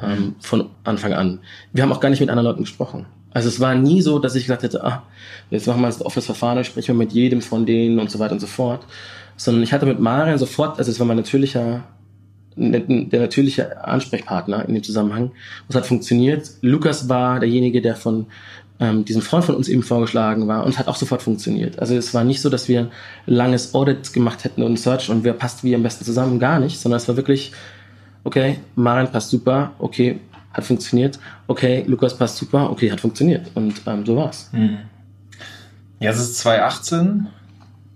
[0.02, 1.40] ähm, von Anfang an.
[1.72, 3.06] Wir haben auch gar nicht mit anderen Leuten gesprochen.
[3.30, 5.02] Also es war nie so, dass ich gesagt hätte, ah,
[5.50, 8.18] jetzt machen wir das offenes Verfahren, dann sprechen wir mit jedem von denen und so
[8.18, 8.84] weiter und so fort.
[9.36, 11.84] Sondern ich hatte mit Marian sofort, also es war mein natürlicher
[12.58, 15.30] der natürliche Ansprechpartner in dem Zusammenhang.
[15.68, 16.50] Es hat funktioniert.
[16.60, 18.26] Lukas war derjenige, der von
[18.80, 21.78] ähm, diesem Freund von uns eben vorgeschlagen war und hat auch sofort funktioniert.
[21.78, 22.90] Also es war nicht so, dass wir ein
[23.26, 26.78] langes Audit gemacht hätten und Search und wer passt wie am besten zusammen, gar nicht,
[26.78, 27.52] sondern es war wirklich,
[28.24, 30.20] okay, Marian passt super, okay,
[30.52, 34.48] hat funktioniert, okay, Lukas passt super, okay, hat funktioniert und ähm, so war's.
[34.52, 34.78] Mhm.
[36.00, 37.26] Ja, es ist 2018.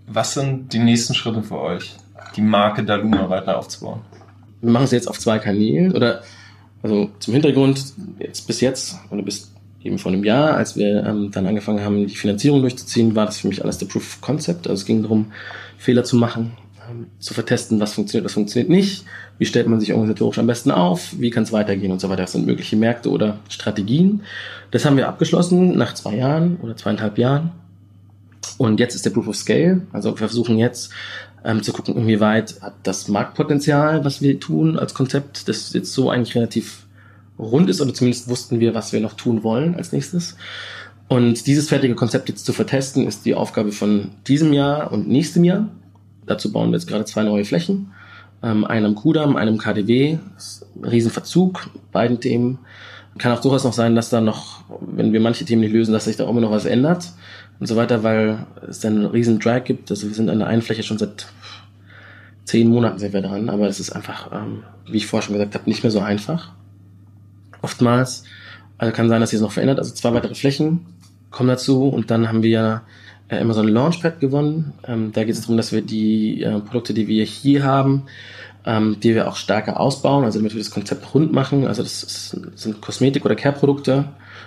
[0.08, 1.94] Was sind die nächsten Schritte für euch,
[2.36, 4.00] die Marke Daluma weiter aufzubauen?
[4.62, 6.22] Wir machen es jetzt auf zwei Kanälen oder
[6.82, 7.84] also zum Hintergrund,
[8.18, 12.06] jetzt bis jetzt oder bis eben vor einem Jahr, als wir ähm, dann angefangen haben,
[12.06, 14.68] die Finanzierung durchzuziehen, war das für mich alles der Proof of Concept.
[14.68, 15.32] Also es ging darum,
[15.76, 16.52] Fehler zu machen,
[16.88, 19.04] ähm, zu vertesten, was funktioniert, was funktioniert nicht,
[19.38, 22.22] wie stellt man sich organisatorisch am besten auf, wie kann es weitergehen und so weiter.
[22.22, 24.22] Das sind mögliche Märkte oder Strategien.
[24.70, 27.50] Das haben wir abgeschlossen nach zwei Jahren oder zweieinhalb Jahren.
[28.58, 29.82] Und jetzt ist der Proof of Scale.
[29.92, 30.92] Also wir versuchen jetzt
[31.44, 36.10] ähm, zu gucken, inwieweit hat das Marktpotenzial, was wir tun als Konzept, das jetzt so
[36.10, 36.86] eigentlich relativ
[37.38, 40.36] rund ist oder zumindest wussten wir, was wir noch tun wollen als nächstes.
[41.08, 45.44] Und dieses fertige Konzept jetzt zu vertesten, ist die Aufgabe von diesem Jahr und nächstem
[45.44, 45.68] Jahr.
[46.26, 47.92] Dazu bauen wir jetzt gerade zwei neue Flächen.
[48.42, 50.18] Ähm, einem Kudamm, einem KDW.
[50.82, 52.58] Riesenverzug, beiden Themen.
[53.18, 56.06] Kann auch durchaus noch sein, dass da noch, wenn wir manche Themen nicht lösen, dass
[56.06, 57.12] sich da immer noch was ändert
[57.62, 59.88] und so weiter, weil es dann einen riesen Drag gibt.
[59.88, 61.28] Also wir sind an der einen Fläche schon seit
[62.44, 65.54] zehn Monaten sind wir dran, aber es ist einfach, ähm, wie ich vorher schon gesagt
[65.54, 66.50] habe, nicht mehr so einfach.
[67.60, 68.24] Oftmals,
[68.78, 69.78] also kann sein, dass sich es noch verändert.
[69.78, 70.86] Also zwei weitere Flächen
[71.30, 72.82] kommen dazu und dann haben wir
[73.28, 74.72] immer so ein Launchpad gewonnen.
[74.88, 78.06] Ähm, da geht es darum, dass wir die äh, Produkte, die wir hier haben,
[78.64, 81.66] ähm, die wir auch stärker ausbauen, also damit wir das Konzept rund machen.
[81.66, 84.06] Also das, ist, sind Kosmetik- oder Care-Produkte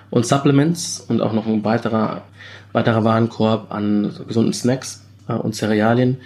[0.09, 2.23] und Supplements und auch noch ein weiterer
[2.75, 6.17] weiterer Warenkorb an gesunden Snacks äh, und Cerealien,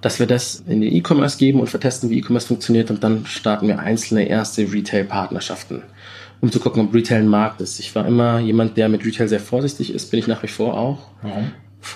[0.00, 3.66] dass wir das in den E-Commerce geben und vertesten, wie E-Commerce funktioniert und dann starten
[3.66, 5.82] wir einzelne erste Retail-Partnerschaften,
[6.40, 7.80] um zu gucken, ob Retail ein Markt ist.
[7.80, 10.78] Ich war immer jemand, der mit Retail sehr vorsichtig ist, bin ich nach wie vor
[10.78, 11.08] auch.
[11.22, 11.52] Warum?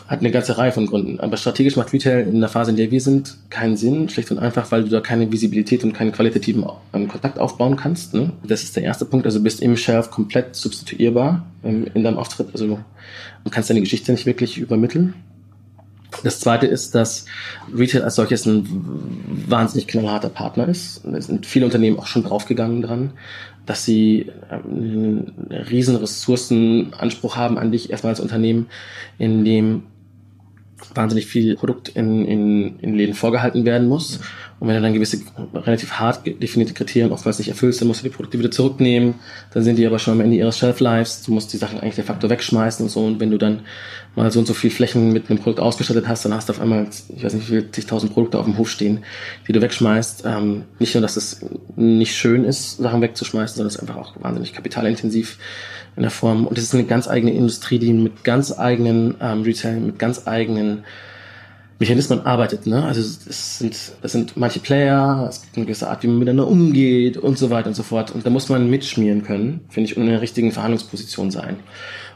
[0.09, 1.21] Hat eine ganze Reihe von Gründen.
[1.21, 4.09] Aber strategisch macht Retail in der Phase, in der wir sind, keinen Sinn.
[4.09, 8.15] Schlicht und einfach, weil du da keine Visibilität und keinen qualitativen ähm, Kontakt aufbauen kannst.
[8.15, 8.33] Ne?
[8.43, 9.27] Das ist der erste Punkt.
[9.27, 12.49] Also bist im Shelf komplett substituierbar ähm, in deinem Auftritt.
[12.53, 12.79] Also
[13.45, 15.15] Du kannst deine Geschichte nicht wirklich übermitteln.
[16.25, 17.25] Das zweite ist, dass
[17.73, 18.67] Retail als solches ein
[19.47, 21.03] wahnsinnig knallharter Partner ist.
[21.05, 23.13] Da sind viele Unternehmen auch schon draufgegangen dran,
[23.67, 28.67] dass sie einen riesen Ressourcenanspruch haben an dich erstmal als Unternehmen,
[29.19, 29.83] in dem
[30.95, 34.21] wahnsinnig viel Produkt in, in, in Läden vorgehalten werden muss.
[34.61, 35.21] Und wenn du dann gewisse
[35.55, 39.15] relativ hart definierte Kriterien oftmals nicht erfüllst, dann musst du die Produkte wieder zurücknehmen.
[39.55, 41.23] Dann sind die aber schon am Ende ihres Shelf-Lives.
[41.23, 43.01] Du musst die Sachen eigentlich de facto wegschmeißen und so.
[43.01, 43.61] Und wenn du dann
[44.15, 46.61] mal so und so viel Flächen mit einem Produkt ausgestattet hast, dann hast du auf
[46.61, 49.03] einmal, ich weiß nicht, wie viel, zigtausend Produkte auf dem Hof stehen,
[49.49, 50.25] die du wegschmeißt.
[50.27, 51.41] Ähm, nicht nur, dass es
[51.77, 55.39] nicht schön ist, Sachen wegzuschmeißen, sondern es ist einfach auch wahnsinnig kapitalintensiv
[55.97, 56.47] in der Form.
[56.47, 60.27] Und es ist eine ganz eigene Industrie, die mit ganz eigenen ähm, Retail, mit ganz
[60.27, 60.85] eigenen
[61.81, 62.67] Mechanismen arbeitet.
[62.67, 62.85] Ne?
[62.85, 66.47] Also es sind, das sind manche Player, es gibt eine gewisse Art, wie man miteinander
[66.47, 68.11] umgeht und so weiter und so fort.
[68.11, 71.57] Und da muss man mitschmieren können, finde ich, und in der richtigen Verhandlungsposition sein.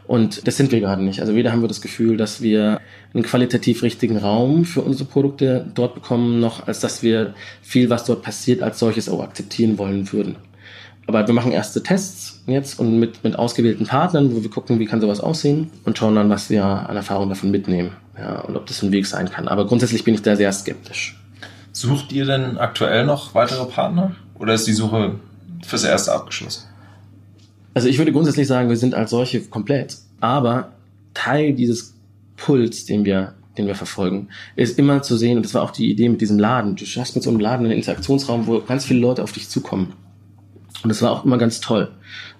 [0.06, 1.20] Und das sind wir gerade nicht.
[1.20, 2.78] Also weder haben wir das Gefühl, dass wir
[3.14, 8.04] einen qualitativ richtigen Raum für unsere Produkte dort bekommen, noch als dass wir viel, was
[8.04, 10.36] dort passiert, als solches auch akzeptieren wollen würden.
[11.06, 14.86] Aber wir machen erste Tests jetzt und mit, mit ausgewählten Partnern, wo wir gucken, wie
[14.86, 17.92] kann sowas aussehen und schauen dann, was wir an Erfahrung davon mitnehmen.
[18.18, 19.48] Ja, und ob das ein Weg sein kann.
[19.48, 21.20] Aber grundsätzlich bin ich da sehr skeptisch.
[21.72, 24.14] Sucht ihr denn aktuell noch weitere Partner?
[24.38, 25.16] Oder ist die Suche
[25.66, 26.68] fürs Erste abgeschlossen?
[27.72, 29.96] Also ich würde grundsätzlich sagen, wir sind als solche komplett.
[30.20, 30.72] Aber
[31.12, 31.94] Teil dieses
[32.36, 35.90] Puls, den wir den wir verfolgen, ist immer zu sehen, und das war auch die
[35.90, 36.76] Idee mit diesem Laden.
[36.76, 39.92] Du hast mit so einem Laden einen Interaktionsraum, wo ganz viele Leute auf dich zukommen.
[40.82, 41.90] Und das war auch immer ganz toll.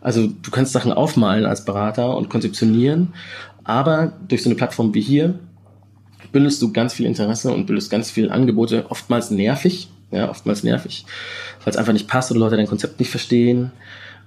[0.04, 3.14] Also du kannst Sachen aufmalen als Berater und konzeptionieren
[3.64, 5.38] Aber durch so eine Plattform wie hier
[6.30, 11.06] bündelst du ganz viel Interesse und bündelst ganz viele Angebote, oftmals nervig, ja, oftmals nervig,
[11.64, 13.72] weil es einfach nicht passt oder Leute dein Konzept nicht verstehen,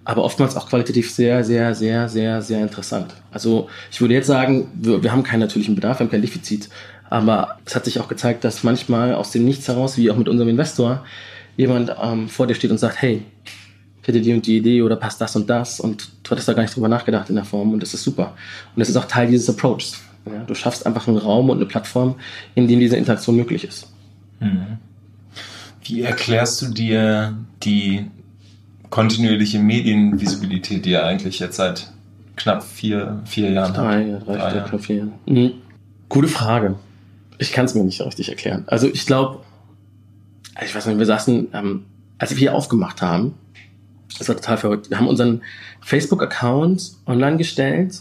[0.03, 3.13] aber oftmals auch qualitativ sehr, sehr, sehr, sehr, sehr interessant.
[3.31, 6.69] Also ich würde jetzt sagen, wir, wir haben keinen natürlichen Bedarf, wir haben kein Defizit,
[7.09, 10.29] aber es hat sich auch gezeigt, dass manchmal aus dem Nichts heraus, wie auch mit
[10.29, 11.05] unserem Investor,
[11.57, 13.23] jemand ähm, vor dir steht und sagt, hey,
[14.07, 16.53] ich hätte die und die Idee oder passt das und das und du hattest da
[16.53, 18.35] gar nicht drüber nachgedacht in der Form und das ist super.
[18.73, 19.99] Und das ist auch Teil dieses Approaches.
[20.25, 22.15] Ja, du schaffst einfach einen Raum und eine Plattform,
[22.55, 23.91] in dem diese Interaktion möglich ist.
[24.39, 24.77] Mhm.
[25.83, 28.05] Wie erklärst du dir die
[28.89, 31.91] kontinuierliche Medienvisibilität, die ihr eigentlich jetzt seit
[32.37, 35.13] knapp vier, vier Jahren drei, Ja, drei, drei, drei, knapp vier Jahren.
[35.25, 35.51] Mhm.
[36.07, 36.75] Gute Frage.
[37.39, 38.63] Ich kann es mir nicht richtig erklären.
[38.67, 39.39] Also ich glaube,
[40.63, 41.83] ich weiß nicht, wir saßen, ähm,
[42.19, 43.33] als wir hier aufgemacht haben,
[44.17, 44.89] das war total verrückt.
[44.89, 45.41] Wir haben unseren
[45.81, 47.99] Facebook-Account online gestellt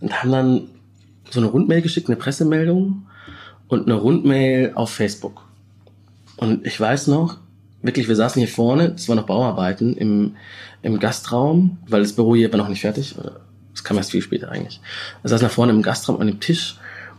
[0.00, 0.62] und haben dann
[1.30, 3.06] so eine Rundmail geschickt, eine Pressemeldung
[3.68, 5.42] und eine Rundmail auf Facebook.
[6.36, 7.38] Und ich weiß noch,
[7.82, 10.36] wirklich, wir saßen hier vorne, das war noch Bauarbeiten im,
[10.82, 13.14] im Gastraum, weil das Büro hier war noch nicht fertig.
[13.72, 14.80] Das kam erst viel später eigentlich.
[15.22, 16.78] Wir saßen da vorne im Gastraum an dem Tisch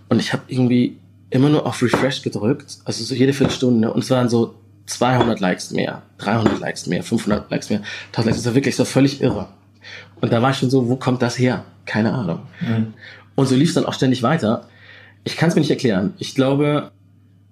[0.10, 0.98] und ich habe irgendwie
[1.30, 4.56] immer nur auf Refresh gedrückt, also so jede Viertelstunde und es waren so
[4.90, 8.86] 200 Likes mehr, 300 Likes mehr, 500 Likes mehr, 1000 Likes, das war wirklich so
[8.86, 9.50] völlig irre.
[10.22, 11.64] Und da war ich schon so, wo kommt das her?
[11.86, 12.42] Keine Ahnung.
[12.62, 12.94] Mhm.
[13.36, 14.68] Und so lief es dann auch ständig weiter.
[15.24, 16.14] Ich kann es mir nicht erklären.
[16.18, 16.92] Ich glaube,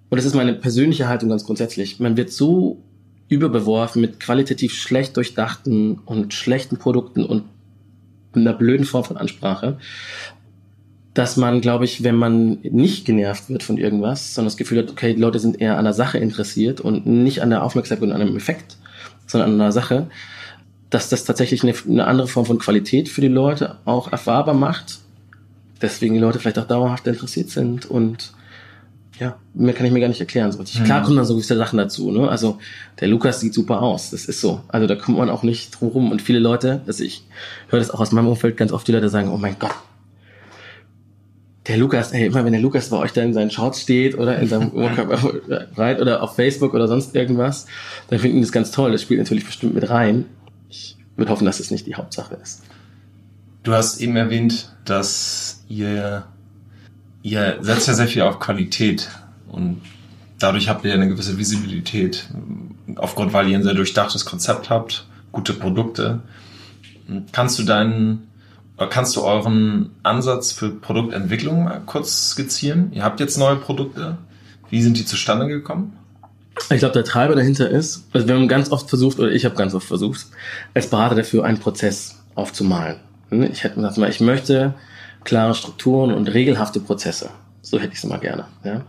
[0.09, 2.81] und das ist meine persönliche Haltung ganz grundsätzlich, man wird so
[3.29, 7.43] überbeworfen mit qualitativ schlecht durchdachten und schlechten Produkten und
[8.33, 9.77] einer blöden Form von Ansprache,
[11.17, 14.91] dass man, glaube ich, wenn man nicht genervt wird von irgendwas, sondern das Gefühl hat,
[14.91, 18.13] okay, die Leute sind eher an der Sache interessiert und nicht an der Aufmerksamkeit und
[18.13, 18.77] an einem Effekt,
[19.25, 20.07] sondern an einer Sache,
[20.89, 24.99] dass das tatsächlich eine, eine andere Form von Qualität für die Leute auch erfahrbar macht
[25.81, 28.33] deswegen die Leute vielleicht auch dauerhaft interessiert sind und
[29.19, 30.51] ja, mehr kann ich mir gar nicht erklären.
[30.51, 30.79] So richtig.
[30.79, 30.85] Mhm.
[30.85, 32.29] Klar kommen dann so gewisse Sachen dazu, ne?
[32.29, 32.59] Also
[32.99, 34.61] der Lukas sieht super aus, das ist so.
[34.67, 36.11] Also da kommt man auch nicht drum rum.
[36.11, 37.23] Und viele Leute, also ich
[37.69, 39.73] höre das auch aus meinem Umfeld ganz oft, die Leute sagen, oh mein Gott,
[41.67, 44.39] der Lukas, ey, immer wenn der Lukas bei euch da in seinen Shorts steht oder
[44.39, 44.71] in seinem
[45.75, 47.65] Workout oder auf Facebook oder sonst irgendwas,
[48.09, 48.91] dann finden die das ganz toll.
[48.91, 50.25] Das spielt natürlich bestimmt mit rein.
[50.69, 52.63] Ich würde hoffen, dass es das nicht die Hauptsache ist.
[53.63, 56.23] Du hast eben erwähnt, dass ihr,
[57.21, 59.09] ihr setzt ja sehr viel auf Qualität
[59.49, 59.81] und
[60.39, 62.29] dadurch habt ihr eine gewisse Visibilität,
[62.95, 66.21] aufgrund, weil ihr ein sehr durchdachtes Konzept habt, gute Produkte.
[67.31, 68.27] Kannst du deinen,
[68.85, 72.91] kannst du euren Ansatz für Produktentwicklung mal kurz skizzieren?
[72.93, 74.17] Ihr habt jetzt neue Produkte.
[74.69, 75.97] Wie sind die zustande gekommen?
[76.69, 79.55] Ich glaube, der Treiber dahinter ist, also wir haben ganz oft versucht, oder ich habe
[79.55, 80.27] ganz oft versucht,
[80.73, 82.97] als Berater dafür einen Prozess aufzumalen.
[83.29, 84.73] Ne, ich hätte gesagt, ich möchte
[85.23, 87.29] klare Strukturen und regelhafte Prozesse.
[87.61, 88.45] So hätte ich es immer gerne.
[88.63, 88.75] Ja.
[88.75, 88.83] Und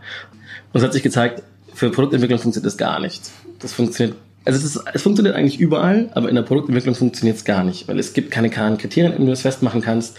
[0.73, 3.29] es hat sich gezeigt, für Produktentwicklung funktioniert das gar nicht.
[3.59, 7.45] Das funktioniert, also es, ist, es funktioniert eigentlich überall, aber in der Produktentwicklung funktioniert es
[7.45, 10.17] gar nicht, weil es gibt keine klaren Kriterien, in denen du das festmachen kannst.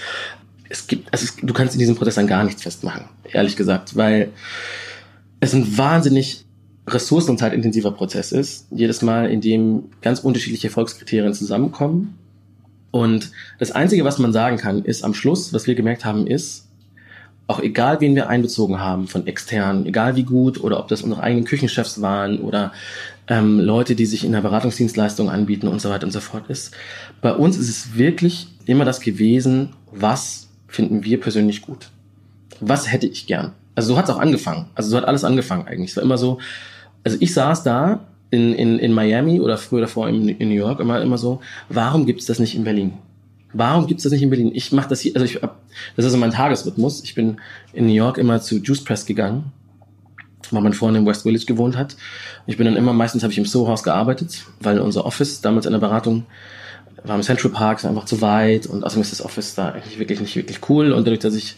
[0.68, 3.96] Es gibt, also es, du kannst in diesem Prozess dann gar nichts festmachen, ehrlich gesagt,
[3.96, 4.30] weil
[5.40, 6.44] es ein wahnsinnig
[6.86, 8.66] ressourcen- und zeitintensiver Prozess ist.
[8.70, 12.18] Jedes Mal, in dem ganz unterschiedliche Erfolgskriterien zusammenkommen
[12.90, 16.66] und das Einzige, was man sagen kann, ist am Schluss, was wir gemerkt haben, ist,
[17.46, 21.22] auch egal wen wir einbezogen haben von externen, egal wie gut oder ob das unsere
[21.22, 22.72] eigenen Küchenchefs waren oder
[23.30, 26.74] ähm, Leute, die sich in der Beratungsdienstleistung anbieten und so weiter und so fort ist.
[27.22, 31.90] Bei uns ist es wirklich immer das gewesen, was finden wir persönlich gut?
[32.60, 33.52] Was hätte ich gern?
[33.76, 34.66] Also so hat es auch angefangen.
[34.74, 35.92] Also so hat alles angefangen eigentlich.
[35.92, 36.38] Es war immer so,
[37.04, 40.80] also ich saß da in, in, in Miami oder früher davor in, in New York
[40.80, 42.94] immer, immer so, warum gibt es das nicht in Berlin?
[43.52, 44.50] Warum gibt es das nicht in Berlin?
[44.54, 45.40] Ich mache das hier, also ich,
[45.96, 47.02] das ist so mein Tagesrhythmus.
[47.04, 47.36] Ich bin
[47.72, 49.52] in New York immer zu Juice Press gegangen,
[50.52, 51.96] weil mein Freund in West Village gewohnt hat.
[52.46, 55.66] Ich bin dann immer, meistens habe ich im Soho House gearbeitet, weil unser Office damals
[55.66, 56.24] in der Beratung
[57.04, 59.98] war im Central Park, war einfach zu weit und außerdem ist das Office da eigentlich
[59.98, 61.56] wirklich nicht wirklich cool und dadurch, dass ich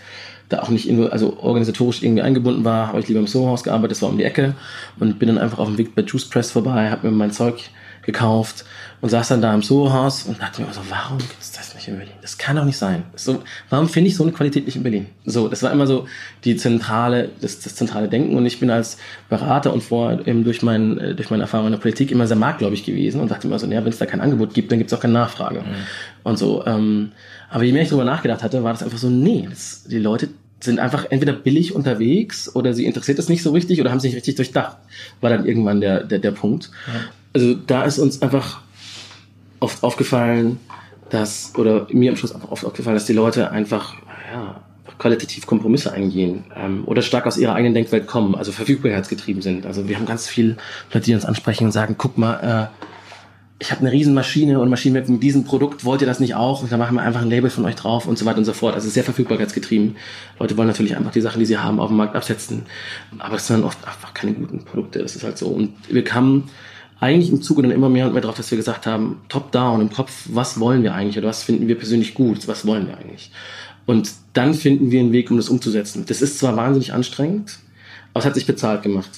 [0.48, 4.02] da auch nicht also organisatorisch irgendwie eingebunden war, habe ich lieber im Soho-Haus gearbeitet, das
[4.02, 4.54] war um die Ecke
[5.00, 7.70] und bin dann einfach auf dem Weg bei Juice Press vorbei, habe mir mein Zeug
[8.02, 8.64] gekauft
[9.00, 11.88] und saß dann da im Soho-Haus und dachte mir so, warum gibt es das nicht
[11.88, 12.14] in Berlin?
[12.20, 13.04] Das kann doch nicht sein.
[13.14, 15.06] So, warum finde ich so eine Qualität nicht in Berlin?
[15.24, 16.06] So, das war immer so
[16.44, 20.62] die zentrale, das, das zentrale Denken und ich bin als Berater und vor eben durch,
[20.62, 23.58] mein, äh, durch meine Erfahrung in der Politik immer sehr marktgläubig gewesen und dachte immer
[23.58, 25.60] so, naja, wenn es da kein Angebot gibt, dann gibt es auch keine Nachfrage.
[25.60, 25.64] Mhm.
[26.24, 27.12] Und so, ähm,
[27.50, 30.28] aber je mehr ich darüber nachgedacht hatte, war das einfach so, nee, das, die Leute
[30.60, 34.12] sind einfach entweder billig unterwegs oder sie interessiert es nicht so richtig oder haben sich
[34.12, 34.76] nicht richtig durchdacht,
[35.20, 36.70] war dann irgendwann der, der, der Punkt.
[36.86, 37.00] Ja.
[37.32, 38.60] Also da ist uns einfach
[39.60, 40.60] oft aufgefallen,
[41.10, 43.94] dass, oder mir am Schluss auch oft aufgefallen, dass die Leute einfach,
[44.32, 44.62] ja,
[44.98, 49.66] qualitativ Kompromisse eingehen ähm, oder stark aus ihrer eigenen Denkwelt kommen, also verfügbarkeitsgetrieben sind.
[49.66, 50.56] Also wir haben ganz viele
[50.92, 52.82] Leute, die uns ansprechen und sagen, guck mal, äh,
[53.62, 56.62] ich habe eine Riesenmaschine und Maschine mit diesem Produkt, wollt ihr das nicht auch?
[56.62, 58.52] Und dann machen wir einfach ein Label von euch drauf und so weiter und so
[58.52, 58.74] fort.
[58.74, 59.96] Also sehr verfügbarkeitsgetrieben.
[60.40, 62.66] Leute wollen natürlich einfach die Sachen, die sie haben, auf dem Markt absetzen.
[63.20, 64.98] Aber es sind dann oft einfach keine guten Produkte.
[64.98, 65.46] Das ist halt so.
[65.46, 66.50] Und wir kamen
[67.02, 69.80] eigentlich im Zuge dann immer mehr und mehr drauf, dass wir gesagt haben, top down
[69.80, 72.46] im Kopf, was wollen wir eigentlich oder was finden wir persönlich gut?
[72.46, 73.32] Was wollen wir eigentlich?
[73.86, 76.04] Und dann finden wir einen Weg, um das umzusetzen.
[76.06, 77.58] Das ist zwar wahnsinnig anstrengend,
[78.14, 79.10] aber es hat sich bezahlt gemacht.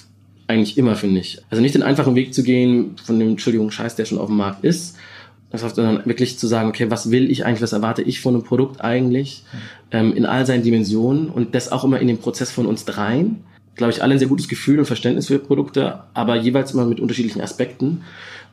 [0.46, 1.42] Eigentlich immer, finde ich.
[1.50, 4.38] Also nicht den einfachen Weg zu gehen von dem, Entschuldigung, Scheiß, der schon auf dem
[4.38, 4.96] Markt ist,
[5.52, 8.80] sondern wirklich zu sagen, okay, was will ich eigentlich, was erwarte ich von einem Produkt
[8.80, 9.44] eigentlich,
[9.90, 13.44] ähm, in all seinen Dimensionen und das auch immer in den Prozess von uns dreien.
[13.74, 17.00] Glaube ich, alle ein sehr gutes Gefühl und Verständnis für Produkte, aber jeweils immer mit
[17.00, 18.02] unterschiedlichen Aspekten.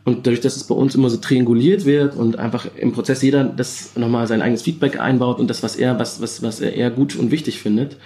[0.03, 3.43] Und dadurch, dass es bei uns immer so trianguliert wird und einfach im Prozess jeder
[3.43, 6.89] das nochmal sein eigenes Feedback einbaut und das, was er, was, was, was er eher
[6.89, 7.97] gut und wichtig findet,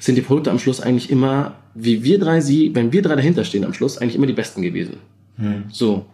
[0.00, 3.44] sind die Produkte am Schluss eigentlich immer, wie wir drei sie, wenn wir drei dahinter
[3.44, 4.96] stehen am Schluss, eigentlich immer die besten gewesen.
[5.36, 5.64] Hm.
[5.70, 6.06] So.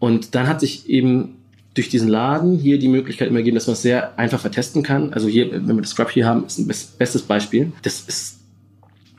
[0.00, 1.36] Und dann hat sich eben
[1.74, 5.12] durch diesen Laden hier die Möglichkeit immer gegeben, dass man es sehr einfach vertesten kann.
[5.12, 7.72] Also hier, wenn wir das Scrub hier haben, ist ein bestes Beispiel.
[7.82, 8.38] Das ist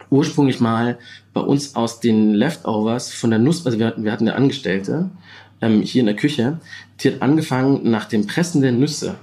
[0.09, 0.97] ursprünglich mal
[1.33, 5.09] bei uns aus den Leftovers von der Nuss, also wir hatten, wir hatten eine Angestellte
[5.61, 6.59] ähm, hier in der Küche,
[6.99, 9.15] die hat angefangen, nach dem Pressen der Nüsse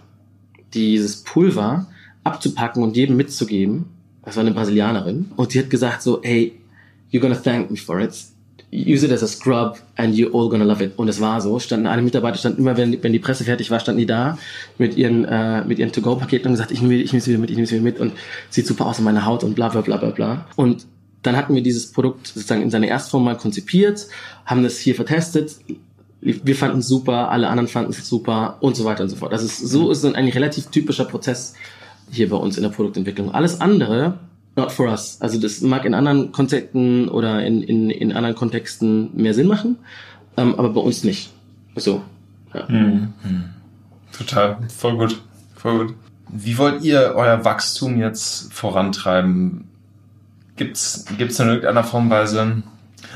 [0.75, 1.87] dieses Pulver
[2.25, 3.87] abzupacken und jedem mitzugeben
[4.25, 6.59] das war eine Brasilianerin, und die hat gesagt so, hey,
[7.13, 8.13] you're gonna thank me for it.
[8.75, 10.93] Use it as a scrub and you're all gonna love it.
[10.97, 11.59] Und es war so.
[11.61, 14.37] Standen alle Mitarbeiter standen immer, wenn, wenn die Presse fertig war, standen die da
[14.79, 17.57] mit ihren äh, mit ihren To-Go-Paketen und gesagt, ich nehme ich es wieder mit, ich
[17.57, 18.13] nehme es wieder mit und
[18.51, 20.47] sieht super aus in meiner Haut und bla bla bla bla bla.
[20.57, 20.87] Und
[21.23, 24.09] dann hatten wir dieses Produkt sozusagen in seiner Erstform mal konzipiert,
[24.45, 25.57] haben das hier vertestet,
[26.21, 29.33] wir fanden es super, alle anderen fanden es super und so weiter und so fort.
[29.33, 31.55] Das ist, so ist ein relativ typischer Prozess
[32.11, 33.33] hier bei uns in der Produktentwicklung.
[33.33, 34.19] Alles andere,
[34.57, 35.19] not for us.
[35.21, 39.77] Also das mag in anderen Kontexten oder in, in, in anderen Kontexten mehr Sinn machen,
[40.37, 41.33] ähm, aber bei uns nicht.
[41.77, 42.03] So.
[42.53, 42.67] Ja.
[42.69, 43.13] Mhm.
[44.17, 45.21] Total, voll gut,
[45.57, 45.97] voll gut.
[46.29, 49.69] Wie wollt ihr euer Wachstum jetzt vorantreiben?
[50.57, 52.63] Gibt's gibt's in irgendeiner Form Weise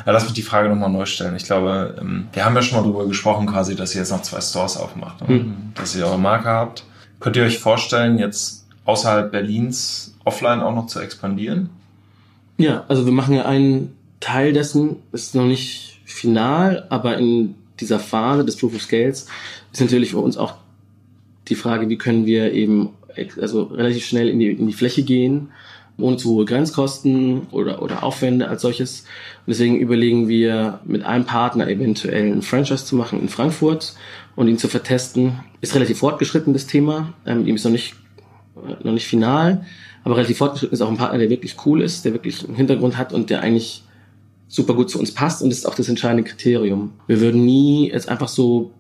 [0.07, 1.37] ja, lass mich die Frage nochmal neu stellen.
[1.37, 4.23] Ich glaube, ähm, wir haben ja schon mal darüber gesprochen, quasi, dass ihr jetzt noch
[4.23, 5.73] zwei Stores aufmacht, mhm.
[5.75, 6.85] dass ihr eure Marke habt.
[7.21, 11.71] Könnt ihr euch vorstellen, jetzt außerhalb Berlins offline auch noch zu expandieren?
[12.59, 17.99] Ja, also wir machen ja einen Teil dessen, ist noch nicht final, aber in dieser
[17.99, 19.27] Phase des Proof of Scales
[19.73, 20.55] ist natürlich für uns auch
[21.49, 22.91] die Frage, wie können wir eben
[23.41, 25.51] also relativ schnell in die, in die Fläche gehen,
[25.97, 29.01] ohne zu hohe Grenzkosten oder, oder Aufwände als solches.
[29.47, 33.95] Und deswegen überlegen wir mit einem Partner eventuell ein Franchise zu machen in Frankfurt
[34.37, 35.41] und ihn zu vertesten.
[35.61, 37.15] Ist relativ fortgeschritten, das Thema.
[37.27, 37.95] Ähm, ihm ist noch nicht
[38.83, 39.65] noch nicht final,
[40.09, 42.97] aber relativ fortgeschritten ist auch ein Partner, der wirklich cool ist, der wirklich einen Hintergrund
[42.97, 43.83] hat und der eigentlich
[44.49, 46.93] super gut zu uns passt und das ist auch das entscheidende Kriterium.
[47.07, 48.71] Wir würden nie jetzt einfach so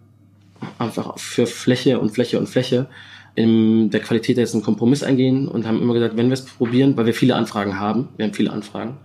[0.78, 2.86] einfach für Fläche und Fläche und Fläche
[3.34, 6.96] in der Qualität jetzt einen Kompromiss eingehen und haben immer gesagt, wenn wir es probieren,
[6.96, 8.96] weil wir viele Anfragen haben, wir haben viele Anfragen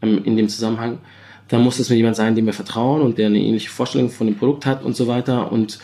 [0.00, 0.96] ähm, in dem Zusammenhang,
[1.48, 4.26] dann muss es mit jemand sein, dem wir vertrauen und der eine ähnliche Vorstellung von
[4.26, 5.78] dem Produkt hat und so weiter und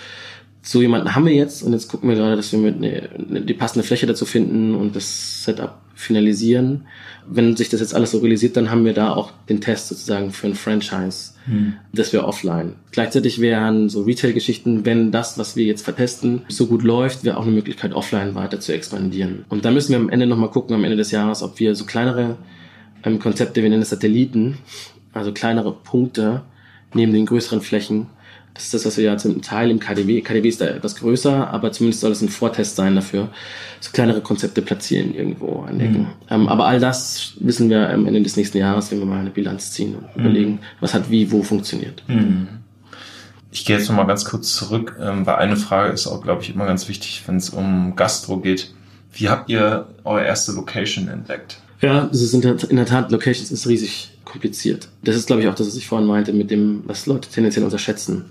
[0.62, 3.10] so jemanden haben wir jetzt und jetzt gucken wir gerade, dass wir mit ne,
[3.44, 6.86] die passende Fläche dazu finden und das Setup finalisieren.
[7.26, 10.32] Wenn sich das jetzt alles so realisiert, dann haben wir da auch den Test sozusagen
[10.32, 11.74] für ein Franchise, hm.
[11.92, 12.74] das wir offline.
[12.90, 17.42] Gleichzeitig wären so Retail-Geschichten, wenn das, was wir jetzt vertesten, so gut läuft, wäre auch
[17.42, 19.44] eine Möglichkeit, offline weiter zu expandieren.
[19.48, 21.84] Und da müssen wir am Ende nochmal gucken, am Ende des Jahres, ob wir so
[21.84, 22.36] kleinere
[23.04, 24.58] ähm, Konzepte, wir nennen es Satelliten,
[25.12, 26.42] also kleinere Punkte
[26.94, 28.06] neben den größeren Flächen,
[28.54, 31.48] das ist das, was wir ja zum Teil im KDW, KDW ist da etwas größer,
[31.50, 33.28] aber zumindest soll es ein Vortest sein dafür,
[33.80, 36.02] so kleinere Konzepte platzieren irgendwo an Ecken.
[36.02, 36.08] Mhm.
[36.28, 39.30] Ähm, aber all das wissen wir am Ende des nächsten Jahres, wenn wir mal eine
[39.30, 40.20] Bilanz ziehen und mhm.
[40.20, 42.02] überlegen, was hat wie, wo funktioniert.
[42.08, 42.48] Mhm.
[43.50, 46.42] Ich gehe jetzt noch mal ganz kurz zurück, ähm, weil eine Frage ist auch, glaube
[46.42, 48.74] ich, immer ganz wichtig, wenn es um Gastro geht.
[49.14, 51.61] Wie habt ihr eure erste Location entdeckt?
[51.82, 54.88] Ja, das ist in der, in der Tat, Locations ist riesig kompliziert.
[55.02, 57.64] Das ist, glaube ich, auch das, was ich vorhin meinte, mit dem, was Leute tendenziell
[57.64, 58.26] unterschätzen.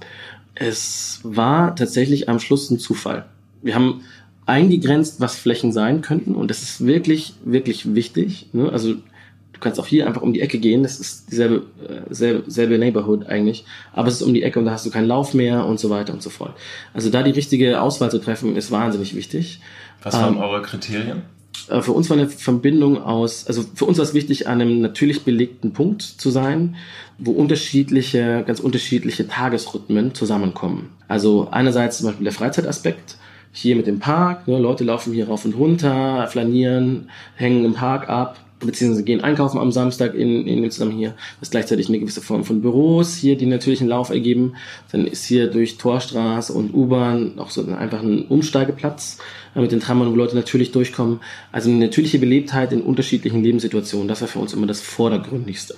[0.56, 3.26] Es war tatsächlich am Schluss ein Zufall.
[3.62, 4.02] Wir haben
[4.46, 8.48] eingegrenzt, was Flächen sein könnten und das ist wirklich, wirklich wichtig.
[8.54, 8.72] Ne?
[8.72, 12.50] Also du kannst auch hier einfach um die Ecke gehen, das ist dieselbe äh, selbe,
[12.50, 15.34] selbe Neighborhood eigentlich, aber es ist um die Ecke und da hast du keinen Lauf
[15.34, 16.56] mehr und so weiter und so fort.
[16.94, 19.62] Also da die richtige Auswahl zu treffen, ist wahnsinnig wichtig.
[20.02, 21.24] Was waren ähm, eure Kriterien?
[21.70, 24.82] Äh, für uns war eine Verbindung aus, also für uns war es wichtig, an einem
[24.82, 26.76] natürlich belegten Punkt zu sein,
[27.18, 30.90] wo unterschiedliche, ganz unterschiedliche Tagesrhythmen zusammenkommen.
[31.08, 33.18] Also einerseits zum Beispiel der Freizeitaspekt,
[33.54, 34.48] hier mit dem Park.
[34.48, 34.58] Ne?
[34.58, 39.72] Leute laufen hier rauf und runter, flanieren, hängen im Park ab, beziehungsweise gehen einkaufen am
[39.72, 41.14] Samstag in, in zusammen hier.
[41.40, 44.54] Das ist gleichzeitig eine gewisse Form von Büros hier, die natürlich einen Lauf ergeben.
[44.92, 49.18] Dann ist hier durch Torstraße und U-Bahn auch so einfach ein Umsteigeplatz
[49.56, 51.20] äh, mit den Trammern, wo Leute natürlich durchkommen.
[51.52, 54.08] Also eine natürliche Belebtheit in unterschiedlichen Lebenssituationen.
[54.08, 55.76] Das war für uns immer das Vordergründigste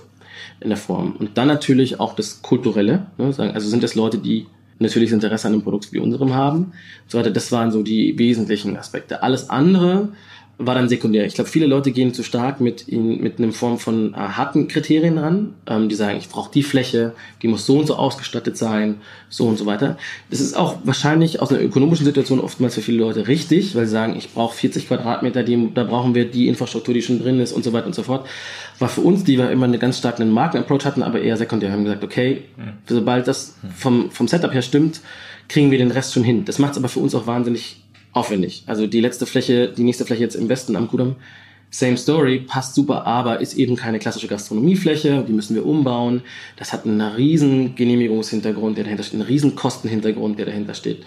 [0.60, 1.16] in der Form.
[1.18, 3.08] Und dann natürlich auch das Kulturelle.
[3.18, 3.34] Ne?
[3.38, 4.48] Also sind das Leute, die
[4.80, 6.74] natürliches Interesse an einem Produkt wie unserem haben.
[7.08, 7.32] So weiter.
[7.32, 9.24] Das waren so die wesentlichen Aspekte.
[9.24, 10.10] Alles andere
[10.60, 11.26] war dann sekundär.
[11.26, 14.68] Ich glaube, viele Leute gehen zu stark mit, in, mit einer Form von äh, harten
[14.68, 15.56] Kriterien ran.
[15.68, 19.48] Ähm, die sagen, ich brauche die Fläche, die muss so und so ausgestattet sein, so
[19.48, 19.98] und so weiter.
[20.30, 23.92] Das ist auch wahrscheinlich aus einer ökonomischen Situation oftmals für viele Leute richtig, weil sie
[23.92, 27.52] sagen, ich brauche 40 Quadratmeter, die, da brauchen wir die Infrastruktur, die schon drin ist
[27.52, 28.28] und so weiter und so fort.
[28.78, 31.70] War für uns, die wir immer einen ganz starken Markenapproach hatten, aber eher sekundär.
[31.70, 32.44] Wir haben gesagt, okay,
[32.88, 35.02] sobald das vom, vom Setup her stimmt,
[35.50, 36.46] kriegen wir den Rest schon hin.
[36.46, 37.83] Das macht es aber für uns auch wahnsinnig
[38.14, 38.64] aufwendig.
[38.68, 41.16] Also die letzte Fläche, die nächste Fläche jetzt im Westen am Kudamm,
[41.74, 46.22] same story, passt super, aber ist eben keine klassische Gastronomiefläche, die müssen wir umbauen.
[46.56, 51.04] Das hat einen riesen Genehmigungshintergrund, der dahinter steht, einen riesen Kostenhintergrund, der dahinter steht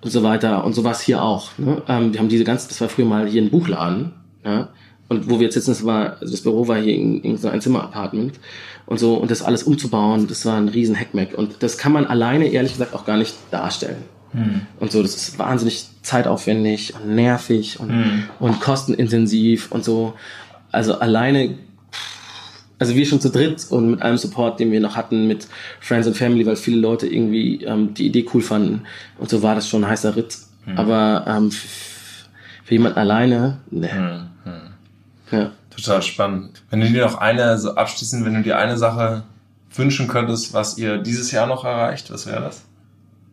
[0.00, 0.64] und so weiter.
[0.64, 1.56] Und so war es hier auch.
[1.56, 1.82] Ne?
[1.88, 4.12] Ähm, wir haben diese ganze, das war früher mal hier ein Buchladen,
[4.44, 4.70] ja?
[5.08, 7.48] und wo wir jetzt sitzen, das war, also das Büro war hier in, in so
[7.48, 8.40] ein Zimmer-Apartment
[8.86, 11.36] und so, und das alles umzubauen, das war ein riesen Hackmack.
[11.38, 14.02] Und das kann man alleine, ehrlich gesagt, auch gar nicht darstellen.
[14.32, 14.62] Mhm.
[14.78, 18.24] Und so, das ist wahnsinnig zeitaufwendig und nervig und, mhm.
[18.38, 20.14] und kostenintensiv und so.
[20.70, 21.54] Also alleine,
[22.78, 25.48] also wir schon zu dritt und mit einem Support, den wir noch hatten mit
[25.80, 28.82] Friends and Family, weil viele Leute irgendwie ähm, die Idee cool fanden
[29.18, 30.36] und so war das schon ein heißer Ritt.
[30.66, 30.78] Mhm.
[30.78, 34.28] Aber ähm, für jemanden alleine, ne.
[35.30, 35.50] Ja.
[35.70, 36.62] Total spannend.
[36.70, 39.24] Wenn du dir noch eine, so abschließend, wenn du dir eine Sache
[39.74, 42.64] wünschen könntest, was ihr dieses Jahr noch erreicht, was wäre das?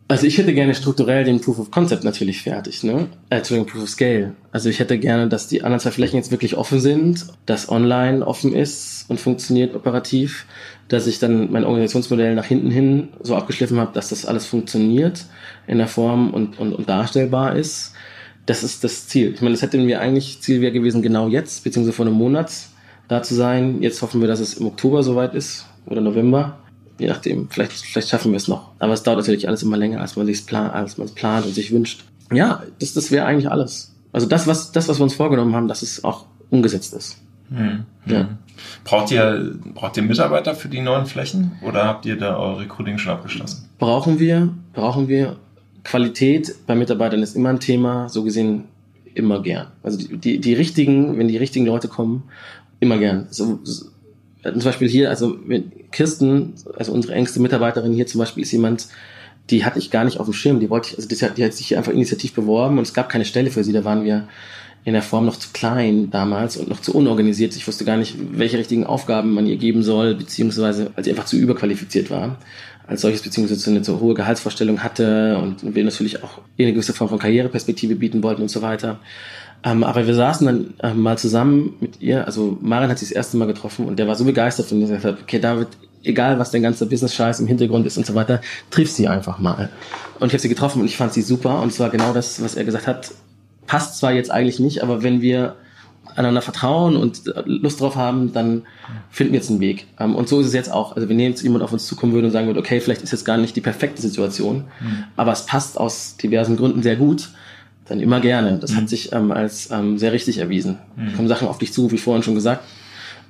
[0.08, 3.08] Also ich hätte gerne strukturell den Proof of Concept natürlich fertig, ne?
[3.28, 4.34] Äh, Entschuldigung, Proof of Scale.
[4.52, 8.24] Also ich hätte gerne, dass die anderen zwei Flächen jetzt wirklich offen sind, dass online
[8.24, 10.46] offen ist und funktioniert operativ,
[10.86, 15.24] dass ich dann mein Organisationsmodell nach hinten hin so abgeschliffen habe, dass das alles funktioniert
[15.66, 17.92] in der Form und, und, und darstellbar ist.
[18.46, 19.32] Das ist das Ziel.
[19.34, 22.52] Ich meine, das hätten wir eigentlich, Ziel wäre gewesen, genau jetzt, beziehungsweise vor einem Monat
[23.08, 23.82] da zu sein.
[23.82, 26.60] Jetzt hoffen wir, dass es im Oktober soweit ist oder November
[26.98, 28.72] je nachdem, vielleicht, vielleicht schaffen wir es noch.
[28.78, 31.46] Aber es dauert natürlich alles immer länger, als man sich plant, als man es plant
[31.46, 32.04] und sich wünscht.
[32.32, 33.94] Ja, das, das wäre eigentlich alles.
[34.12, 37.18] Also das, was, das, was wir uns vorgenommen haben, dass es auch umgesetzt ist.
[37.50, 38.20] Hm, ja.
[38.20, 38.28] Hm.
[38.84, 42.98] Braucht ihr, braucht ihr Mitarbeiter für die neuen Flächen oder habt ihr da eure Recruiting
[42.98, 43.68] schon abgeschlossen?
[43.78, 45.36] Brauchen wir, brauchen wir.
[45.84, 48.64] Qualität bei Mitarbeitern ist immer ein Thema, so gesehen
[49.14, 49.68] immer gern.
[49.82, 52.24] Also die, die, die richtigen, wenn die richtigen Leute kommen,
[52.80, 53.28] immer gern.
[53.30, 53.86] So, so
[54.42, 55.38] zum Beispiel hier, also
[55.90, 58.88] Kirsten, also unsere engste Mitarbeiterin hier zum Beispiel ist jemand,
[59.50, 60.60] die hatte ich gar nicht auf dem Schirm.
[60.60, 62.94] Die wollte ich, also die hat, die hat sich hier einfach initiativ beworben und es
[62.94, 63.72] gab keine Stelle für sie.
[63.72, 64.28] Da waren wir
[64.84, 67.56] in der Form noch zu klein damals und noch zu unorganisiert.
[67.56, 71.26] Ich wusste gar nicht, welche richtigen Aufgaben man ihr geben soll, beziehungsweise als sie einfach
[71.26, 72.38] zu überqualifiziert war
[72.86, 77.08] als solches, beziehungsweise eine so hohe Gehaltsvorstellung hatte und wir natürlich auch eine gewisse Form
[77.08, 79.00] von Karriereperspektive bieten wollten und so weiter.
[79.64, 83.12] Ähm, aber wir saßen dann ähm, mal zusammen mit ihr, also Maren hat sie das
[83.12, 85.68] erste Mal getroffen und der war so begeistert von ihr, gesagt hat, okay, David,
[86.04, 88.40] egal was dein ganzer Business-Scheiß im Hintergrund ist und so weiter,
[88.70, 89.70] triff sie einfach mal.
[90.20, 92.42] Und ich habe sie getroffen und ich fand sie super und es war genau das,
[92.42, 93.10] was er gesagt hat,
[93.66, 95.56] passt zwar jetzt eigentlich nicht, aber wenn wir
[96.14, 98.62] einander vertrauen und Lust drauf haben, dann
[99.10, 99.86] finden wir jetzt einen Weg.
[99.98, 100.96] Ähm, und so ist es jetzt auch.
[100.96, 103.24] Also wenn jetzt jemand auf uns zukommen würde und sagen würde, okay, vielleicht ist jetzt
[103.24, 105.04] gar nicht die perfekte Situation, mhm.
[105.16, 107.28] aber es passt aus diversen Gründen sehr gut,
[107.88, 108.58] dann immer gerne.
[108.58, 108.76] Das mhm.
[108.76, 110.78] hat sich ähm, als ähm, sehr richtig erwiesen.
[110.96, 111.14] Mhm.
[111.14, 112.62] kommen Sachen auf dich zu, wie vorhin schon gesagt.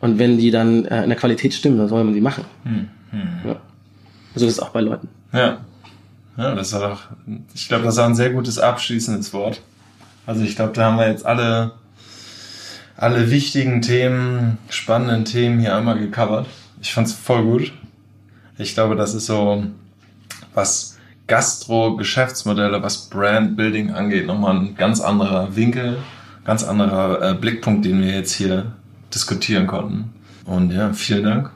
[0.00, 2.44] Und wenn die dann äh, in der Qualität stimmen, dann soll man die machen.
[2.64, 2.88] Mhm.
[3.44, 3.56] Ja.
[4.34, 5.08] So ist es auch bei Leuten.
[5.32, 5.58] Ja.
[6.36, 7.02] Ja, das war doch,
[7.54, 9.62] ich glaube, das war ein sehr gutes abschließendes Wort.
[10.26, 11.72] Also ich glaube, da haben wir jetzt alle,
[12.96, 16.46] alle wichtigen Themen, spannenden Themen hier einmal gecovert.
[16.82, 17.72] Ich fand's voll gut.
[18.58, 19.64] Ich glaube, das ist so,
[20.52, 20.95] was,
[21.26, 25.98] Gastro-Geschäftsmodelle, was Brand-Building angeht, nochmal ein ganz anderer Winkel,
[26.44, 28.72] ganz anderer äh, Blickpunkt, den wir jetzt hier
[29.12, 30.12] diskutieren konnten.
[30.44, 31.50] Und ja, vielen Dank.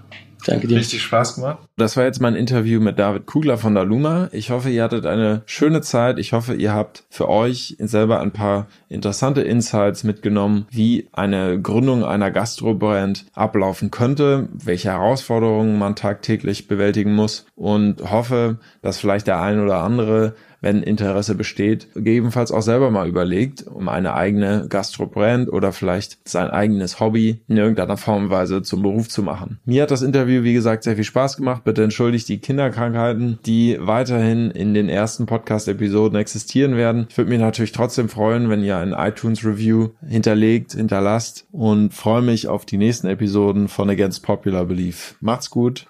[0.47, 0.78] Danke dir.
[0.78, 1.59] Richtig Spaß gemacht.
[1.76, 4.28] Das war jetzt mein Interview mit David Kugler von der Luma.
[4.32, 6.18] Ich hoffe, ihr hattet eine schöne Zeit.
[6.18, 12.05] Ich hoffe, ihr habt für euch selber ein paar interessante Insights mitgenommen, wie eine Gründung
[12.05, 19.41] einer Gastrobrand ablaufen könnte, welche Herausforderungen man tagtäglich bewältigen muss und hoffe, dass vielleicht der
[19.41, 25.53] ein oder andere wenn Interesse besteht, gegebenenfalls auch selber mal überlegt, um eine eigene Gastrobrand
[25.53, 29.59] oder vielleicht sein eigenes Hobby in irgendeiner Form und Weise zum Beruf zu machen.
[29.65, 31.65] Mir hat das Interview, wie gesagt, sehr viel Spaß gemacht.
[31.65, 37.07] Bitte entschuldigt die Kinderkrankheiten, die weiterhin in den ersten Podcast-Episoden existieren werden.
[37.11, 42.49] Ich würde mich natürlich trotzdem freuen, wenn ihr ein iTunes-Review hinterlegt, hinterlasst und freue mich
[42.49, 45.17] auf die nächsten Episoden von Against Popular Belief.
[45.21, 45.87] Macht's gut.